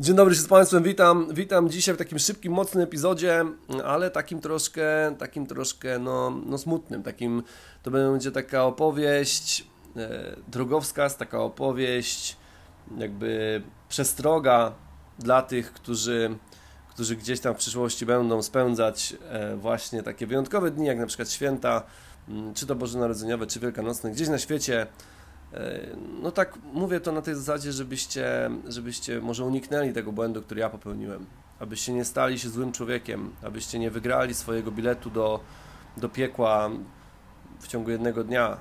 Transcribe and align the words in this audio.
Dzień 0.00 0.16
dobry 0.16 0.34
się 0.34 0.40
z 0.40 0.48
Państwem, 0.48 0.82
witam. 0.82 1.34
Witam 1.34 1.68
dzisiaj 1.68 1.94
w 1.94 1.98
takim 1.98 2.18
szybkim, 2.18 2.52
mocnym 2.52 2.84
epizodzie, 2.84 3.44
ale 3.84 4.10
takim 4.10 4.40
troszkę, 4.40 5.14
takim 5.18 5.46
troszkę, 5.46 5.98
no, 5.98 6.30
no 6.46 6.58
smutnym. 6.58 7.02
Takim, 7.02 7.42
to 7.82 7.90
będzie 7.90 8.32
taka 8.32 8.64
opowieść 8.64 9.66
e, 9.96 10.36
drogowskaz, 10.48 11.16
taka 11.16 11.40
opowieść, 11.40 12.36
jakby 12.98 13.62
przestroga 13.88 14.72
dla 15.18 15.42
tych, 15.42 15.72
którzy, 15.72 16.36
którzy 16.90 17.16
gdzieś 17.16 17.40
tam 17.40 17.54
w 17.54 17.58
przyszłości 17.58 18.06
będą 18.06 18.42
spędzać 18.42 19.16
e, 19.28 19.56
właśnie 19.56 20.02
takie 20.02 20.26
wyjątkowe 20.26 20.70
dni, 20.70 20.86
jak 20.86 20.98
na 20.98 21.06
przykład 21.06 21.30
święta, 21.30 21.82
czy 22.54 22.66
to 22.66 22.74
Bożonarodzeniowe, 22.74 23.46
czy 23.46 23.60
Wielkanocne, 23.60 24.10
gdzieś 24.10 24.28
na 24.28 24.38
świecie 24.38 24.86
no 26.22 26.30
tak, 26.30 26.58
mówię 26.72 27.00
to 27.00 27.12
na 27.12 27.22
tej 27.22 27.34
zasadzie, 27.34 27.72
żebyście, 27.72 28.50
żebyście 28.68 29.20
może 29.20 29.44
uniknęli 29.44 29.92
tego 29.92 30.12
błędu, 30.12 30.42
który 30.42 30.60
ja 30.60 30.70
popełniłem. 30.70 31.26
Abyście 31.58 31.92
nie 31.92 32.04
stali 32.04 32.38
się 32.38 32.48
złym 32.48 32.72
człowiekiem, 32.72 33.34
abyście 33.42 33.78
nie 33.78 33.90
wygrali 33.90 34.34
swojego 34.34 34.70
biletu 34.70 35.10
do, 35.10 35.40
do 35.96 36.08
piekła 36.08 36.70
w 37.60 37.66
ciągu 37.68 37.90
jednego 37.90 38.24
dnia. 38.24 38.56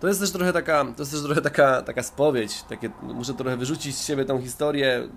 To 0.00 0.08
jest 0.08 0.20
też 0.20 0.32
trochę 0.32 0.52
taka, 0.52 0.84
to 0.84 1.02
jest 1.02 1.12
też 1.12 1.22
trochę 1.22 1.40
taka, 1.40 1.82
taka 1.82 2.02
spowiedź, 2.02 2.62
takie, 2.62 2.90
muszę 3.02 3.34
trochę 3.34 3.56
wyrzucić 3.56 3.96
z 3.96 4.06
siebie 4.06 4.24
tą 4.24 4.40
historię. 4.40 5.08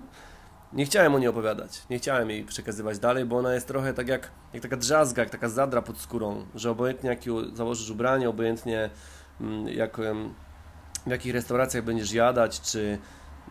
Nie 0.72 0.84
chciałem 0.84 1.14
o 1.14 1.18
niej 1.18 1.28
opowiadać, 1.28 1.82
nie 1.90 1.98
chciałem 1.98 2.30
jej 2.30 2.44
przekazywać 2.44 2.98
dalej, 2.98 3.24
bo 3.24 3.36
ona 3.38 3.54
jest 3.54 3.68
trochę 3.68 3.94
tak 3.94 4.08
jak, 4.08 4.30
jak 4.52 4.62
taka 4.62 4.76
drzazga, 4.76 5.22
jak 5.22 5.30
taka 5.30 5.48
zadra 5.48 5.82
pod 5.82 5.98
skórą, 5.98 6.46
że 6.54 6.70
obojętnie 6.70 7.10
jakie 7.10 7.30
założysz 7.54 7.90
ubranie, 7.90 8.28
obojętnie 8.28 8.90
jak, 9.66 9.96
w 11.06 11.10
jakich 11.10 11.34
restauracjach 11.34 11.84
będziesz 11.84 12.12
jadać, 12.12 12.60
czy, 12.60 12.98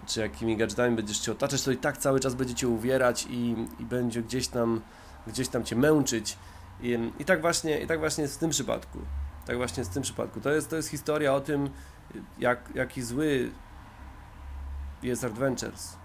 czy 0.07 0.19
jakimi 0.19 0.57
gadżetami 0.57 0.95
będziesz 0.95 1.25
się 1.25 1.31
otaczać, 1.31 1.63
to 1.63 1.71
i 1.71 1.77
tak 1.77 1.97
cały 1.97 2.19
czas 2.19 2.35
będzie 2.35 2.55
cię 2.55 2.67
uwierać 2.67 3.27
i, 3.29 3.55
i 3.79 3.85
będzie 3.85 4.23
gdzieś 4.23 4.47
tam, 4.47 4.81
gdzieś 5.27 5.47
tam 5.47 5.63
cię 5.63 5.75
męczyć. 5.75 6.37
I, 6.81 7.11
I, 7.19 7.25
tak 7.25 7.41
właśnie, 7.41 7.79
I 7.79 7.87
tak 7.87 7.99
właśnie 7.99 8.21
jest 8.21 8.35
w 8.35 8.39
tym 8.39 8.49
przypadku. 8.49 8.99
Tak 9.45 9.57
właśnie 9.57 9.81
jest 9.81 9.91
w 9.91 9.93
tym 9.93 10.03
przypadku. 10.03 10.41
To 10.41 10.49
jest, 10.49 10.69
to 10.69 10.75
jest 10.75 10.89
historia 10.89 11.33
o 11.33 11.41
tym, 11.41 11.69
jak, 12.39 12.59
jaki 12.75 13.03
zły 13.03 13.51
jest 15.03 15.23
Adventures 15.23 15.97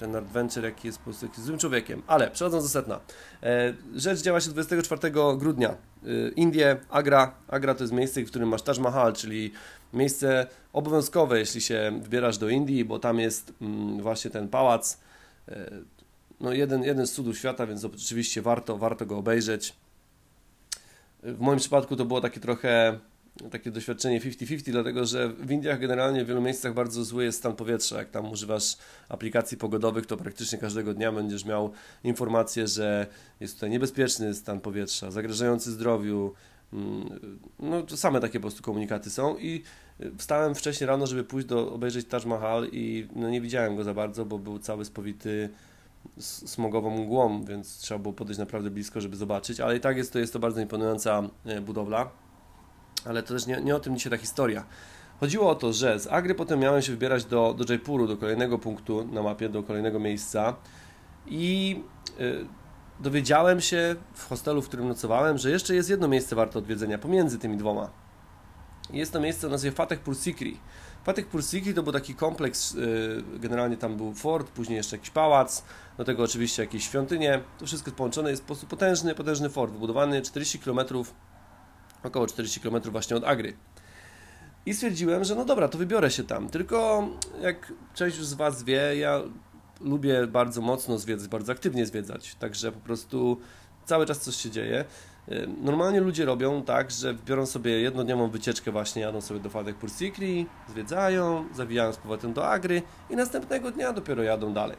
ten 0.00 0.16
adventure, 0.16 0.64
jaki 0.64 0.86
jest 0.86 0.98
po 0.98 1.04
prostu 1.04 1.28
złym 1.36 1.58
człowiekiem. 1.58 2.02
Ale 2.06 2.30
przechodząc 2.30 2.64
do 2.64 2.68
setna. 2.68 3.00
E, 3.42 3.74
rzecz 3.94 4.22
działa 4.22 4.40
się 4.40 4.50
24 4.50 5.12
grudnia. 5.36 5.74
E, 6.04 6.28
Indie, 6.36 6.76
Agra. 6.90 7.34
Agra 7.48 7.74
to 7.74 7.84
jest 7.84 7.92
miejsce, 7.92 8.22
w 8.22 8.26
którym 8.26 8.48
masz 8.48 8.62
Taj 8.62 8.80
Mahal, 8.80 9.12
czyli 9.12 9.52
miejsce 9.92 10.46
obowiązkowe, 10.72 11.38
jeśli 11.38 11.60
się 11.60 12.00
wybierasz 12.02 12.38
do 12.38 12.48
Indii, 12.48 12.84
bo 12.84 12.98
tam 12.98 13.18
jest 13.18 13.52
mm, 13.60 14.02
właśnie 14.02 14.30
ten 14.30 14.48
pałac. 14.48 14.98
E, 15.48 15.70
no 16.40 16.52
jeden, 16.52 16.82
jeden 16.82 17.06
z 17.06 17.12
cudów 17.12 17.38
świata, 17.38 17.66
więc 17.66 17.84
oczywiście 17.84 18.42
warto, 18.42 18.78
warto 18.78 19.06
go 19.06 19.18
obejrzeć. 19.18 19.74
W 21.22 21.40
moim 21.40 21.58
przypadku 21.58 21.96
to 21.96 22.04
było 22.04 22.20
takie 22.20 22.40
trochę 22.40 22.98
takie 23.50 23.70
doświadczenie 23.70 24.20
50-50, 24.20 24.70
dlatego 24.70 25.06
że 25.06 25.28
w 25.28 25.50
Indiach 25.50 25.80
generalnie 25.80 26.24
w 26.24 26.28
wielu 26.28 26.40
miejscach 26.40 26.74
bardzo 26.74 27.04
zły 27.04 27.24
jest 27.24 27.38
stan 27.38 27.56
powietrza. 27.56 27.98
Jak 27.98 28.10
tam 28.10 28.30
używasz 28.30 28.76
aplikacji 29.08 29.56
pogodowych, 29.56 30.06
to 30.06 30.16
praktycznie 30.16 30.58
każdego 30.58 30.94
dnia 30.94 31.12
będziesz 31.12 31.44
miał 31.44 31.72
informację, 32.04 32.66
że 32.66 33.06
jest 33.40 33.54
tutaj 33.54 33.70
niebezpieczny 33.70 34.34
stan 34.34 34.60
powietrza, 34.60 35.10
zagrażający 35.10 35.72
zdrowiu. 35.72 36.34
Mm, 36.72 37.20
no 37.58 37.82
to 37.82 37.96
same 37.96 38.20
takie 38.20 38.38
po 38.38 38.42
prostu 38.42 38.62
komunikaty 38.62 39.10
są 39.10 39.38
i 39.38 39.62
wstałem 40.18 40.54
wcześniej 40.54 40.88
rano, 40.88 41.06
żeby 41.06 41.24
pójść 41.24 41.48
do 41.48 41.72
obejrzeć 41.72 42.06
Taj 42.06 42.26
Mahal 42.26 42.68
i 42.72 43.08
no 43.16 43.30
nie 43.30 43.40
widziałem 43.40 43.76
go 43.76 43.84
za 43.84 43.94
bardzo, 43.94 44.24
bo 44.24 44.38
był 44.38 44.58
cały 44.58 44.84
spowity 44.84 45.48
smogową 46.18 46.90
mgłą, 46.90 47.44
więc 47.44 47.78
trzeba 47.78 47.98
było 47.98 48.14
podejść 48.14 48.38
naprawdę 48.38 48.70
blisko, 48.70 49.00
żeby 49.00 49.16
zobaczyć, 49.16 49.60
ale 49.60 49.76
i 49.76 49.80
tak 49.80 49.96
jest 49.96 50.12
to, 50.12 50.18
jest 50.18 50.32
to 50.32 50.38
bardzo 50.38 50.60
imponująca 50.60 51.22
e, 51.44 51.60
budowla 51.60 52.10
ale 53.04 53.22
to 53.22 53.34
też 53.34 53.46
nie, 53.46 53.60
nie 53.60 53.76
o 53.76 53.80
tym 53.80 53.96
dzisiaj 53.96 54.10
ta 54.10 54.16
historia. 54.16 54.64
Chodziło 55.20 55.50
o 55.50 55.54
to, 55.54 55.72
że 55.72 56.00
z 56.00 56.06
Agry 56.06 56.34
potem 56.34 56.60
miałem 56.60 56.82
się 56.82 56.92
wybierać 56.92 57.24
do, 57.24 57.54
do 57.58 57.72
Jaipuru, 57.72 58.06
do 58.06 58.16
kolejnego 58.16 58.58
punktu 58.58 59.08
na 59.12 59.22
mapie, 59.22 59.48
do 59.48 59.62
kolejnego 59.62 59.98
miejsca 59.98 60.56
i 61.26 61.82
y, 62.20 62.46
dowiedziałem 63.00 63.60
się 63.60 63.96
w 64.14 64.28
hostelu, 64.28 64.62
w 64.62 64.68
którym 64.68 64.88
nocowałem, 64.88 65.38
że 65.38 65.50
jeszcze 65.50 65.74
jest 65.74 65.90
jedno 65.90 66.08
miejsce 66.08 66.36
warte 66.36 66.58
odwiedzenia 66.58 66.98
pomiędzy 66.98 67.38
tymi 67.38 67.56
dwoma. 67.56 67.90
Jest 68.92 69.12
to 69.12 69.20
miejsce 69.20 69.46
o 69.46 69.50
nazwie 69.50 69.72
Fatehpur 69.72 70.16
Sikri. 70.16 70.60
Fatehpur 71.04 71.44
Sikri 71.44 71.74
to 71.74 71.82
był 71.82 71.92
taki 71.92 72.14
kompleks, 72.14 72.74
y, 72.74 73.22
generalnie 73.38 73.76
tam 73.76 73.96
był 73.96 74.14
fort, 74.14 74.50
później 74.50 74.76
jeszcze 74.76 74.96
jakiś 74.96 75.10
pałac, 75.10 75.64
do 75.98 76.04
tego 76.04 76.22
oczywiście 76.22 76.62
jakieś 76.62 76.84
świątynie. 76.84 77.40
To 77.58 77.66
wszystko 77.66 77.90
połączone 77.90 78.30
jest 78.30 78.44
po 78.44 78.56
potężny, 78.56 79.14
potężny 79.14 79.50
fort, 79.50 79.72
wybudowany 79.72 80.22
40 80.22 80.58
kilometrów 80.58 81.14
około 82.02 82.26
40 82.26 82.60
km 82.60 82.82
właśnie 82.90 83.16
od 83.16 83.24
Agry. 83.24 83.52
I 84.66 84.74
stwierdziłem, 84.74 85.24
że 85.24 85.34
no 85.34 85.44
dobra, 85.44 85.68
to 85.68 85.78
wybiorę 85.78 86.10
się 86.10 86.24
tam. 86.24 86.48
Tylko 86.48 87.08
jak 87.42 87.72
część 87.94 88.16
z 88.16 88.34
Was 88.34 88.62
wie, 88.62 88.96
ja 88.96 89.20
lubię 89.80 90.26
bardzo 90.26 90.60
mocno 90.60 90.98
zwiedzać, 90.98 91.28
bardzo 91.28 91.52
aktywnie 91.52 91.86
zwiedzać. 91.86 92.34
Także 92.34 92.72
po 92.72 92.80
prostu 92.80 93.40
cały 93.84 94.06
czas 94.06 94.20
coś 94.20 94.36
się 94.36 94.50
dzieje. 94.50 94.84
Normalnie 95.62 96.00
ludzie 96.00 96.24
robią 96.24 96.62
tak, 96.62 96.90
że 96.90 97.14
biorą 97.26 97.46
sobie 97.46 97.80
jednodniową 97.80 98.30
wycieczkę 98.30 98.72
właśnie, 98.72 99.02
jadą 99.02 99.20
sobie 99.20 99.40
do 99.40 99.50
Fadek 99.50 99.76
Pursikri, 99.76 100.46
zwiedzają, 100.68 101.44
zawijają 101.54 101.92
z 101.92 101.96
powrotem 101.96 102.32
do 102.32 102.48
Agry 102.48 102.82
i 103.10 103.16
następnego 103.16 103.70
dnia 103.70 103.92
dopiero 103.92 104.22
jadą 104.22 104.52
dalej. 104.52 104.76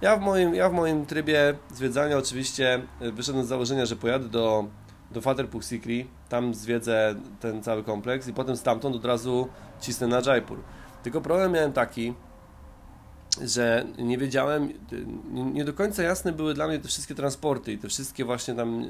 Ja 0.00 0.16
w 0.16 0.20
moim, 0.20 0.54
ja 0.54 0.68
w 0.68 0.72
moim 0.72 1.06
trybie 1.06 1.54
zwiedzania 1.74 2.18
oczywiście 2.18 2.82
e, 3.00 3.12
wyszedłem 3.12 3.44
z 3.44 3.48
założenia, 3.48 3.86
że 3.86 3.96
pojadę 3.96 4.28
do 4.28 4.68
do 5.10 5.20
Fatherpur 5.20 5.64
Sikri, 5.64 6.06
tam 6.28 6.54
zwiedzę 6.54 7.14
ten 7.40 7.62
cały 7.62 7.84
kompleks 7.84 8.28
i 8.28 8.32
potem 8.32 8.56
stamtąd 8.56 8.96
od 8.96 9.04
razu 9.04 9.48
cisnę 9.80 10.06
na 10.06 10.20
Jaipur. 10.26 10.58
Tylko 11.02 11.20
problem 11.20 11.52
miałem 11.52 11.72
taki, 11.72 12.14
że 13.44 13.86
nie 13.98 14.18
wiedziałem, 14.18 14.72
nie 15.30 15.64
do 15.64 15.72
końca 15.72 16.02
jasne 16.02 16.32
były 16.32 16.54
dla 16.54 16.68
mnie 16.68 16.78
te 16.78 16.88
wszystkie 16.88 17.14
transporty 17.14 17.72
i 17.72 17.78
te 17.78 17.88
wszystkie 17.88 18.24
właśnie 18.24 18.54
tam 18.54 18.84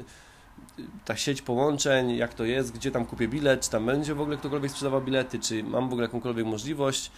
ta 1.04 1.16
sieć 1.16 1.42
połączeń, 1.42 2.16
jak 2.16 2.34
to 2.34 2.44
jest, 2.44 2.72
gdzie 2.72 2.90
tam 2.90 3.06
kupię 3.06 3.28
bilet, 3.28 3.60
czy 3.60 3.70
tam 3.70 3.86
będzie 3.86 4.14
w 4.14 4.20
ogóle 4.20 4.36
ktokolwiek 4.36 4.70
sprzedawał 4.70 5.00
bilety, 5.00 5.38
czy 5.38 5.64
mam 5.64 5.88
w 5.88 5.92
ogóle 5.92 6.06
jakąkolwiek 6.06 6.46
możliwość 6.46 7.10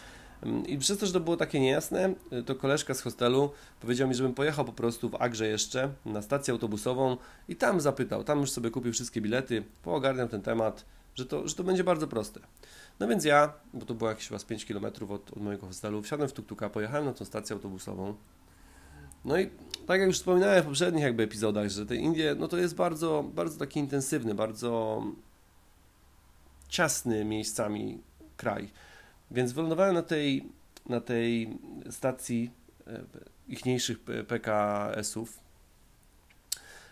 i 0.67 0.79
przez 0.79 0.99
to, 0.99 1.07
że 1.07 1.13
to 1.13 1.21
było 1.21 1.37
takie 1.37 1.61
niejasne, 1.61 2.15
to 2.47 2.55
koleżka 2.55 2.95
z 2.95 3.01
hostelu 3.01 3.51
powiedział 3.81 4.09
mi, 4.09 4.15
żebym 4.15 4.35
pojechał 4.35 4.65
po 4.65 4.73
prostu 4.73 5.09
w 5.09 5.15
Agrze 5.15 5.47
jeszcze 5.47 5.91
na 6.05 6.23
stację 6.23 6.53
autobusową 6.53 7.17
i 7.49 7.57
tam 7.57 7.81
zapytał, 7.81 8.25
tam 8.25 8.41
już 8.41 8.51
sobie 8.51 8.71
kupił 8.71 8.93
wszystkie 8.93 9.21
bilety, 9.21 9.65
poogarniał 9.83 10.29
ten 10.29 10.43
temat, 10.43 10.85
że 11.15 11.27
to, 11.27 11.49
że 11.49 11.55
to 11.55 11.65
będzie 11.65 11.85
bardzo 11.85 12.07
proste. 12.07 12.41
No 13.01 13.09
więc 13.09 13.25
ja, 13.25 13.53
bo 13.75 13.87
to 13.87 13.95
było 13.95 14.11
jakieś 14.11 14.29
chyba 14.29 14.41
5 14.41 14.67
km 14.67 14.85
od, 14.85 15.31
od 15.31 15.37
mojego 15.37 15.67
hostelu, 15.67 16.03
wsiadłem 16.03 16.29
w 16.29 16.33
tuktuka, 16.33 16.71
pojechałem 16.71 17.05
na 17.05 17.13
tą 17.13 17.25
stację 17.25 17.55
autobusową. 17.55 18.15
No 19.25 19.39
i 19.39 19.51
tak 19.87 20.01
jak 20.01 20.09
już 20.09 20.17
wspominałem 20.19 20.63
w 20.63 20.67
poprzednich 20.67 21.05
jakby 21.05 21.23
epizodach, 21.23 21.69
że 21.69 21.87
te 21.87 21.97
Indie, 21.97 22.35
no 22.39 22.49
to 22.49 22.57
jest 22.57 22.75
bardzo, 22.75 23.25
bardzo 23.35 23.59
taki 23.59 23.81
intensywny, 23.81 24.35
bardzo 24.35 25.03
ciasny 26.69 27.25
miejscami 27.25 28.01
kraj 28.37 28.71
więc 29.31 29.53
wylądowałem 29.53 29.95
na 29.95 30.03
tej, 30.03 30.49
na 30.89 31.01
tej 31.01 31.59
stacji 31.91 32.51
e, 32.87 33.03
ichniejszych 33.49 34.01
PKS-ów. 34.29 35.41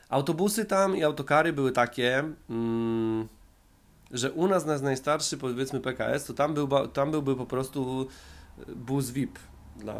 Autobusy 0.08 0.64
tam 0.64 0.96
i 0.96 1.04
autokary 1.04 1.52
były 1.52 1.72
takie, 1.72 2.24
mm, 2.50 3.28
że 4.10 4.32
u 4.32 4.48
nas 4.48 4.66
na 4.66 4.78
najstarszy 4.78 5.38
powiedzmy 5.38 5.80
PKS, 5.80 6.24
to 6.24 6.34
tam, 6.34 6.54
był, 6.54 6.88
tam 6.88 7.10
byłby 7.10 7.36
po 7.36 7.46
prostu 7.46 8.08
bus 8.76 9.10
VIP. 9.10 9.38
Dla, 9.78 9.94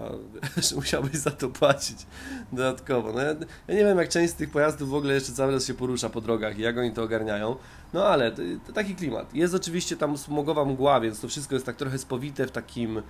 że 0.69 0.77
musiałbyś 0.77 1.13
za 1.13 1.31
to 1.31 1.49
płacić 1.49 2.07
dodatkowo. 2.53 3.13
No 3.13 3.21
ja, 3.21 3.35
ja, 3.69 3.75
nie 3.75 3.85
wiem, 3.85 3.99
jak 3.99 4.09
część 4.09 4.33
z 4.33 4.37
tych 4.37 4.51
pojazdów 4.51 4.91
w 4.91 4.95
ogóle 4.95 5.15
jeszcze 5.15 5.33
cały 5.33 5.53
czas 5.53 5.67
się 5.67 5.75
porusza 5.75 6.11
po 6.11 6.21
drogach 6.21 6.59
i 6.59 6.63
jak 6.63 6.79
oni 6.79 6.93
to 6.93 7.03
ogarniają. 7.03 7.57
No 7.93 8.05
ale 8.05 8.33
to, 8.33 8.43
to 8.67 8.73
taki 8.73 8.95
klimat. 8.95 9.35
Jest 9.35 9.55
oczywiście 9.55 9.97
tam 9.97 10.19
smogowa 10.19 10.65
mgła, 10.65 11.01
więc 11.01 11.21
to 11.21 11.29
wszystko 11.29 11.55
jest 11.55 11.67
tak 11.67 11.77
trochę 11.77 11.99
spowite 11.99 12.47
w 12.47 12.51
takim 12.51 13.03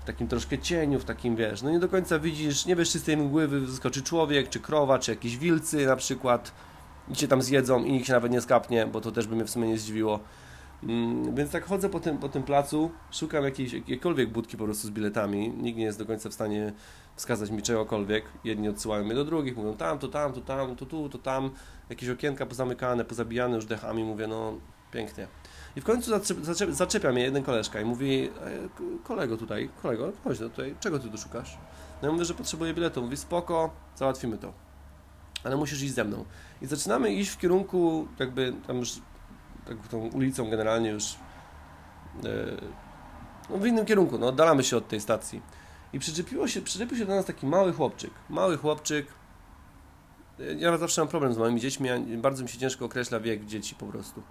w 0.00 0.04
takim 0.04 0.28
troszkę 0.28 0.58
cieniu, 0.58 1.00
w 1.00 1.04
takim 1.04 1.36
wiesz, 1.36 1.62
no 1.62 1.70
nie 1.70 1.78
do 1.78 1.88
końca 1.88 2.18
widzisz, 2.18 2.66
nie 2.66 2.76
wiesz 2.76 2.90
czy 2.90 2.98
z 2.98 3.02
tej 3.02 3.16
mgły 3.16 3.48
wyskoczy 3.48 4.02
człowiek, 4.02 4.48
czy 4.48 4.60
krowa, 4.60 4.98
czy 4.98 5.10
jakieś 5.10 5.38
wilcy 5.38 5.86
na 5.86 5.96
przykład 5.96 6.52
i 7.08 7.16
cię 7.16 7.28
tam 7.28 7.42
zjedzą 7.42 7.84
i 7.84 7.92
nikt 7.92 8.06
się 8.06 8.12
nawet 8.12 8.32
nie 8.32 8.40
skapnie, 8.40 8.86
bo 8.86 9.00
to 9.00 9.12
też 9.12 9.26
by 9.26 9.34
mnie 9.34 9.44
w 9.44 9.50
sumie 9.50 9.68
nie 9.68 9.78
zdziwiło. 9.78 10.20
Mm, 10.82 11.34
więc 11.34 11.50
tak 11.50 11.64
chodzę 11.64 11.88
po 11.88 12.00
tym, 12.00 12.18
po 12.18 12.28
tym 12.28 12.42
placu, 12.42 12.90
szukam 13.10 13.44
jakiejś, 13.44 13.72
jakiejkolwiek 13.72 14.30
budki 14.32 14.56
po 14.56 14.64
prostu 14.64 14.86
z 14.86 14.90
biletami. 14.90 15.50
Nikt 15.50 15.78
nie 15.78 15.84
jest 15.84 15.98
do 15.98 16.06
końca 16.06 16.28
w 16.28 16.34
stanie 16.34 16.72
wskazać 17.16 17.50
mi 17.50 17.62
czegokolwiek. 17.62 18.24
Jedni 18.44 18.68
odsyłają 18.68 19.04
mnie 19.04 19.14
do 19.14 19.24
drugich, 19.24 19.56
mówią 19.56 19.76
tam, 19.76 19.98
to 19.98 20.08
tam, 20.08 20.32
to 20.32 20.40
tam, 20.40 20.76
to 20.76 20.86
tu, 20.86 21.08
to 21.08 21.18
tam. 21.18 21.50
Jakieś 21.90 22.08
okienka 22.08 22.46
pozamykane, 22.46 23.04
pozabijane 23.04 23.56
już 23.56 23.66
dechami. 23.66 24.04
Mówię, 24.04 24.26
no 24.26 24.52
pięknie. 24.92 25.26
I 25.76 25.80
w 25.80 25.84
końcu 25.84 26.10
zaczep, 26.10 26.44
zaczep, 26.44 26.72
zaczepia 26.72 27.12
mnie 27.12 27.22
jeden 27.22 27.42
koleżka 27.42 27.80
i 27.80 27.84
mówi, 27.84 28.22
e, 28.24 28.30
kolego 29.04 29.36
tutaj, 29.36 29.70
kolego, 29.82 30.12
chodź 30.24 30.40
no 30.40 30.48
tutaj, 30.48 30.74
czego 30.80 30.98
ty 30.98 31.08
tu 31.08 31.18
szukasz? 31.18 31.58
No 32.02 32.08
ja 32.08 32.12
mówię, 32.12 32.24
że 32.24 32.34
potrzebuję 32.34 32.74
biletu. 32.74 33.02
Mówi, 33.02 33.16
spoko, 33.16 33.70
załatwimy 33.96 34.38
to. 34.38 34.52
Ale 35.44 35.56
musisz 35.56 35.82
iść 35.82 35.94
ze 35.94 36.04
mną. 36.04 36.24
I 36.62 36.66
zaczynamy 36.66 37.12
iść 37.12 37.30
w 37.30 37.38
kierunku, 37.38 38.08
jakby 38.18 38.54
tam 38.66 38.78
już, 38.78 38.92
tak 39.70 39.88
tą 39.88 39.98
ulicą 39.98 40.50
generalnie 40.50 40.90
już, 40.90 41.16
e, 42.24 42.28
no 43.50 43.58
w 43.58 43.66
innym 43.66 43.86
kierunku, 43.86 44.18
no 44.18 44.26
oddalamy 44.26 44.64
się 44.64 44.76
od 44.76 44.88
tej 44.88 45.00
stacji. 45.00 45.42
I 45.92 45.98
przyczepiło 45.98 46.48
się, 46.48 46.60
przyczepił 46.60 46.98
się 46.98 47.06
do 47.06 47.14
nas 47.14 47.24
taki 47.24 47.46
mały 47.46 47.72
chłopczyk. 47.72 48.10
Mały 48.30 48.56
chłopczyk. 48.56 49.06
Ja 50.58 50.78
zawsze 50.78 51.00
mam 51.00 51.08
problem 51.08 51.34
z 51.34 51.38
małymi 51.38 51.60
dziećmi, 51.60 51.88
bardzo 52.16 52.42
mi 52.42 52.48
się 52.48 52.58
ciężko 52.58 52.84
określa 52.84 53.20
wiek 53.20 53.46
dzieci 53.46 53.74
po 53.74 53.86
prostu. 53.86 54.22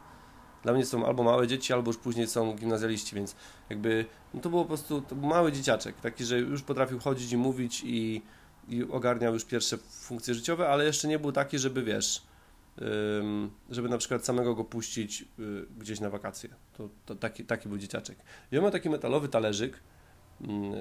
Dla 0.64 0.74
mnie 0.74 0.86
są 0.86 1.06
albo 1.06 1.24
małe 1.24 1.48
dzieci, 1.48 1.74
albo 1.74 1.90
już 1.90 1.98
później 1.98 2.28
są 2.28 2.56
gimnazjaliści, 2.56 3.16
więc 3.16 3.36
jakby 3.70 4.06
no 4.34 4.42
to 4.42 4.50
było 4.50 4.62
po 4.62 4.68
prostu 4.68 5.04
był 5.12 5.30
mały 5.30 5.52
dzieciaczek, 5.52 5.96
taki, 6.02 6.26
że 6.26 6.40
już 6.40 6.62
potrafił 6.62 7.00
chodzić 7.00 7.32
i 7.32 7.38
mówić 7.38 7.84
i, 7.86 8.22
i 8.70 8.84
ogarniał 8.84 9.34
już 9.34 9.46
pierwsze 9.46 9.78
funkcje 9.78 10.34
życiowe, 10.34 10.70
ale 10.70 10.86
jeszcze 10.86 11.08
nie 11.08 11.20
był 11.20 11.32
taki, 11.32 11.60
żeby 11.60 11.84
wiesz, 11.84 12.22
żeby 13.70 13.90
na 13.90 13.98
przykład 13.98 14.26
samego 14.26 14.56
go 14.56 14.64
puścić 14.64 15.22
y, 15.22 15.66
gdzieś 15.78 16.00
na 16.00 16.10
wakacje. 16.10 16.50
To, 16.74 16.90
to 17.06 17.16
taki, 17.16 17.46
taki 17.46 17.70
był 17.70 17.78
dzieciaczek. 17.78 18.18
I 18.52 18.58
on 18.58 18.64
ma 18.64 18.72
taki 18.72 18.90
metalowy 18.90 19.30
talerzyk, 19.30 19.80
mm, 20.42 20.74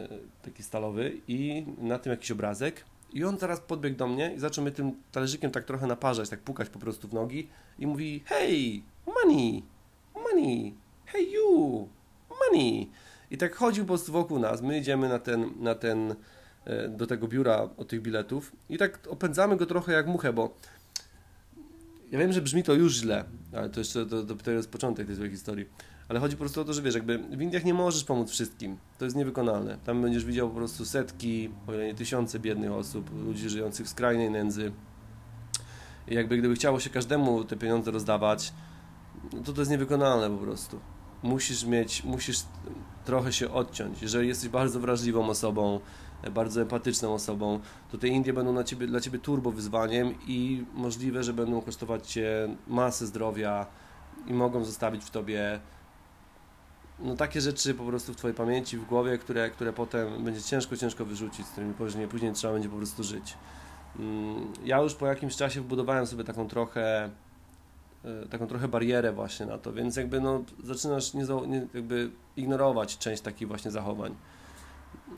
taki 0.43 0.63
stalowy 0.63 1.21
i 1.29 1.67
na 1.79 1.99
tym 1.99 2.11
jakiś 2.11 2.31
obrazek 2.31 2.85
i 3.13 3.25
on 3.25 3.39
zaraz 3.39 3.61
podbiegł 3.61 3.97
do 3.97 4.07
mnie 4.07 4.33
i 4.37 4.39
zaczął 4.39 4.65
mnie 4.65 4.73
tym 4.73 4.93
talerzykiem 5.13 5.51
tak 5.51 5.65
trochę 5.65 5.87
naparzać, 5.87 6.29
tak 6.29 6.41
pukać 6.41 6.69
po 6.69 6.79
prostu 6.79 7.09
w 7.09 7.13
nogi 7.13 7.49
i 7.79 7.87
mówi 7.87 8.23
hej, 8.27 8.83
money, 9.07 9.63
money, 10.15 10.75
hey 11.07 11.31
you, 11.31 11.89
money. 12.41 12.91
I 13.31 13.39
tak 13.39 13.55
chodził 13.55 13.85
po 13.85 13.89
prostu 13.89 14.13
wokół 14.13 14.39
nas, 14.39 14.63
my 14.63 14.79
idziemy 14.79 15.09
na 15.09 15.19
ten, 15.19 15.51
na 15.61 15.75
ten, 15.75 16.15
e, 16.65 16.89
do 16.89 17.07
tego 17.07 17.29
biura 17.29 17.69
od 17.77 17.89
tych 17.89 18.03
biletów 18.03 18.53
i 18.69 18.79
tak 18.79 18.99
opędzamy 19.09 19.57
go 19.57 19.67
trochę 19.67 19.93
jak 19.93 20.07
muchę, 20.07 20.33
bo 20.33 20.55
ja 22.11 22.19
wiem, 22.19 22.33
że 22.33 22.43
brzmi 22.43 22.63
to 22.63 22.75
już 22.75 22.95
źle, 22.95 23.25
ale 23.53 23.71
to 23.71 23.81
jeszcze 23.81 24.07
to, 24.45 24.51
jest 24.51 24.71
początek 24.71 25.07
tej 25.07 25.17
złej 25.17 25.31
historii. 25.31 25.67
Ale 26.09 26.21
chodzi 26.21 26.37
po 26.37 26.41
prostu 26.41 26.61
o 26.61 26.65
to, 26.65 26.73
że 26.73 26.83
wiesz, 26.83 26.95
jakby 26.95 27.19
w 27.19 27.43
Indiach 27.43 27.65
nie 27.65 27.75
możesz 27.75 28.05
pomóc 28.05 28.31
wszystkim. 28.31 28.77
To 28.99 29.05
jest 29.05 29.17
niewykonalne. 29.17 29.79
Tam 29.85 30.03
będziesz 30.03 30.25
widział 30.25 30.49
po 30.49 30.55
prostu 30.55 30.85
setki, 30.85 31.51
o 31.67 31.75
ile 31.75 31.87
nie 31.87 31.95
tysiące 31.95 32.39
biednych 32.39 32.73
osób, 32.73 33.11
ludzi 33.25 33.49
żyjących 33.49 33.87
w 33.87 33.89
skrajnej 33.89 34.31
nędzy. 34.31 34.73
I 36.09 36.15
jakby 36.15 36.39
gdyby 36.39 36.55
chciało 36.55 36.81
się 36.81 36.91
każdemu 36.91 37.45
te 37.45 37.57
pieniądze 37.57 37.91
rozdawać, 37.91 38.53
to 39.45 39.53
to 39.53 39.61
jest 39.61 39.71
niewykonalne 39.71 40.31
po 40.31 40.45
prostu. 40.45 40.81
Musisz 41.23 41.65
mieć, 41.65 42.05
musisz 42.05 42.39
trochę 43.05 43.33
się 43.33 43.51
odciąć. 43.51 44.03
Jeżeli 44.03 44.29
jesteś 44.29 44.49
bardzo 44.49 44.81
wrażliwą 44.81 45.29
osobą, 45.29 45.81
bardzo 46.31 46.63
empatyczną 46.63 47.15
osobą, 47.15 47.61
to 47.91 47.99
te 47.99 48.09
Indie 48.09 48.33
będą 48.33 48.53
dla 48.53 48.65
ciebie, 48.65 48.87
dla 48.87 49.01
ciebie 49.01 49.19
turbo 49.19 49.51
wyzwaniem 49.51 50.15
i 50.27 50.65
możliwe, 50.75 51.23
że 51.25 51.33
będą 51.33 51.61
kosztować 51.61 52.07
cię 52.13 52.57
masę 52.67 53.07
zdrowia 53.07 53.67
i 54.27 54.35
mogą 54.35 54.65
zostawić 54.65 55.05
w 55.05 55.11
tobie 55.11 55.61
no 57.01 57.17
takie 57.17 57.41
rzeczy 57.41 57.75
po 57.75 57.85
prostu 57.85 58.13
w 58.13 58.17
Twojej 58.17 58.35
pamięci, 58.35 58.79
w 58.79 58.85
głowie, 58.85 59.19
które, 59.19 59.51
które 59.51 59.73
potem 59.73 60.25
będzie 60.25 60.43
ciężko, 60.43 60.77
ciężko 60.77 61.05
wyrzucić, 61.05 61.47
z 61.47 61.51
którymi 61.51 61.75
później, 61.75 62.09
później 62.09 62.33
trzeba 62.33 62.53
będzie 62.53 62.69
po 62.69 62.77
prostu 62.77 63.03
żyć. 63.03 63.35
Mm, 63.99 64.53
ja 64.65 64.81
już 64.81 64.95
po 64.95 65.07
jakimś 65.07 65.37
czasie 65.37 65.61
wbudowałem 65.61 66.07
sobie 66.07 66.25
taką 66.25 66.49
trochę 66.49 67.11
e, 68.05 68.29
taką 68.31 68.47
trochę 68.47 68.69
barierę 68.69 69.13
właśnie 69.13 69.47
na 69.47 69.59
to, 69.59 69.73
więc 69.73 69.97
jakby 69.97 70.21
no 70.21 70.45
zaczynasz 70.65 71.15
nie, 71.15 71.25
nie, 71.47 71.67
jakby 71.75 72.11
ignorować 72.37 72.99
część 72.99 73.23
takich 73.23 73.49
właśnie 73.49 73.71
zachowań. 73.71 74.15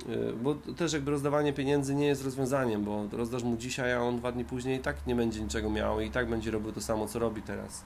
E, 0.08 0.32
bo 0.32 0.54
też 0.54 0.92
jakby 0.92 1.10
rozdawanie 1.10 1.52
pieniędzy 1.52 1.94
nie 1.94 2.06
jest 2.06 2.24
rozwiązaniem, 2.24 2.84
bo 2.84 3.04
rozdasz 3.12 3.42
mu 3.42 3.56
dzisiaj, 3.56 3.92
a 3.92 4.02
on 4.02 4.16
dwa 4.16 4.32
dni 4.32 4.44
później 4.44 4.76
i 4.76 4.80
tak 4.80 5.06
nie 5.06 5.14
będzie 5.14 5.40
niczego 5.40 5.70
miał 5.70 6.00
i 6.00 6.10
tak 6.10 6.28
będzie 6.28 6.50
robił 6.50 6.72
to 6.72 6.80
samo, 6.80 7.06
co 7.06 7.18
robi 7.18 7.42
teraz. 7.42 7.84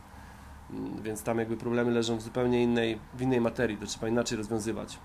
Mm, 0.71 1.03
więc 1.03 1.23
tam 1.23 1.39
jakby 1.39 1.57
problemy 1.57 1.91
leżą 1.91 2.17
w 2.17 2.23
zupełnie 2.23 2.63
innej, 2.63 2.99
w 3.15 3.23
innej 3.23 3.41
materii, 3.41 3.77
to 3.77 3.87
trzeba 3.87 4.09
inaczej 4.09 4.39
rozwiązywać. 4.39 4.99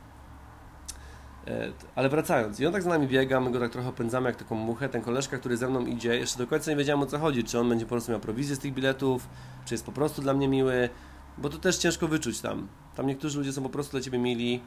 E, 1.48 1.72
ale 1.96 2.10
wracając, 2.10 2.60
i 2.60 2.66
on 2.66 2.74
tak 2.74 2.84
z 2.84 2.86
nami 2.86 3.08
biega, 3.08 3.40
my 3.40 3.52
go 3.52 3.60
tak 3.60 3.72
trochę 3.72 3.90
opędzamy 3.90 4.30
jak 4.30 4.36
taką 4.36 4.56
muchę. 4.56 4.90
Ten 4.90 5.02
koleżka, 5.02 5.38
który 5.38 5.58
ze 5.58 5.70
mną 5.70 5.86
idzie, 5.86 6.16
jeszcze 6.16 6.38
do 6.38 6.48
końca 6.48 6.72
nie 6.72 6.78
wiedziałem 6.78 7.02
o 7.02 7.06
co 7.06 7.20
chodzi. 7.20 7.44
Czy 7.44 7.60
on 7.60 7.70
będzie 7.70 7.86
po 7.86 7.90
prostu 7.90 8.12
miał 8.12 8.22
prowizję 8.22 8.56
z 8.56 8.60
tych 8.60 8.74
biletów, 8.74 9.30
czy 9.66 9.74
jest 9.74 9.86
po 9.86 9.92
prostu 9.92 10.22
dla 10.22 10.34
mnie 10.34 10.48
miły, 10.48 10.90
bo 11.38 11.50
to 11.50 11.58
też 11.58 11.78
ciężko 11.78 12.08
wyczuć 12.08 12.42
tam. 12.42 12.68
Tam 12.96 13.08
niektórzy 13.08 13.38
ludzie 13.38 13.54
są 13.54 13.64
po 13.64 13.70
prostu 13.70 13.92
dla 13.92 14.02
ciebie 14.02 14.20
mili, 14.20 14.62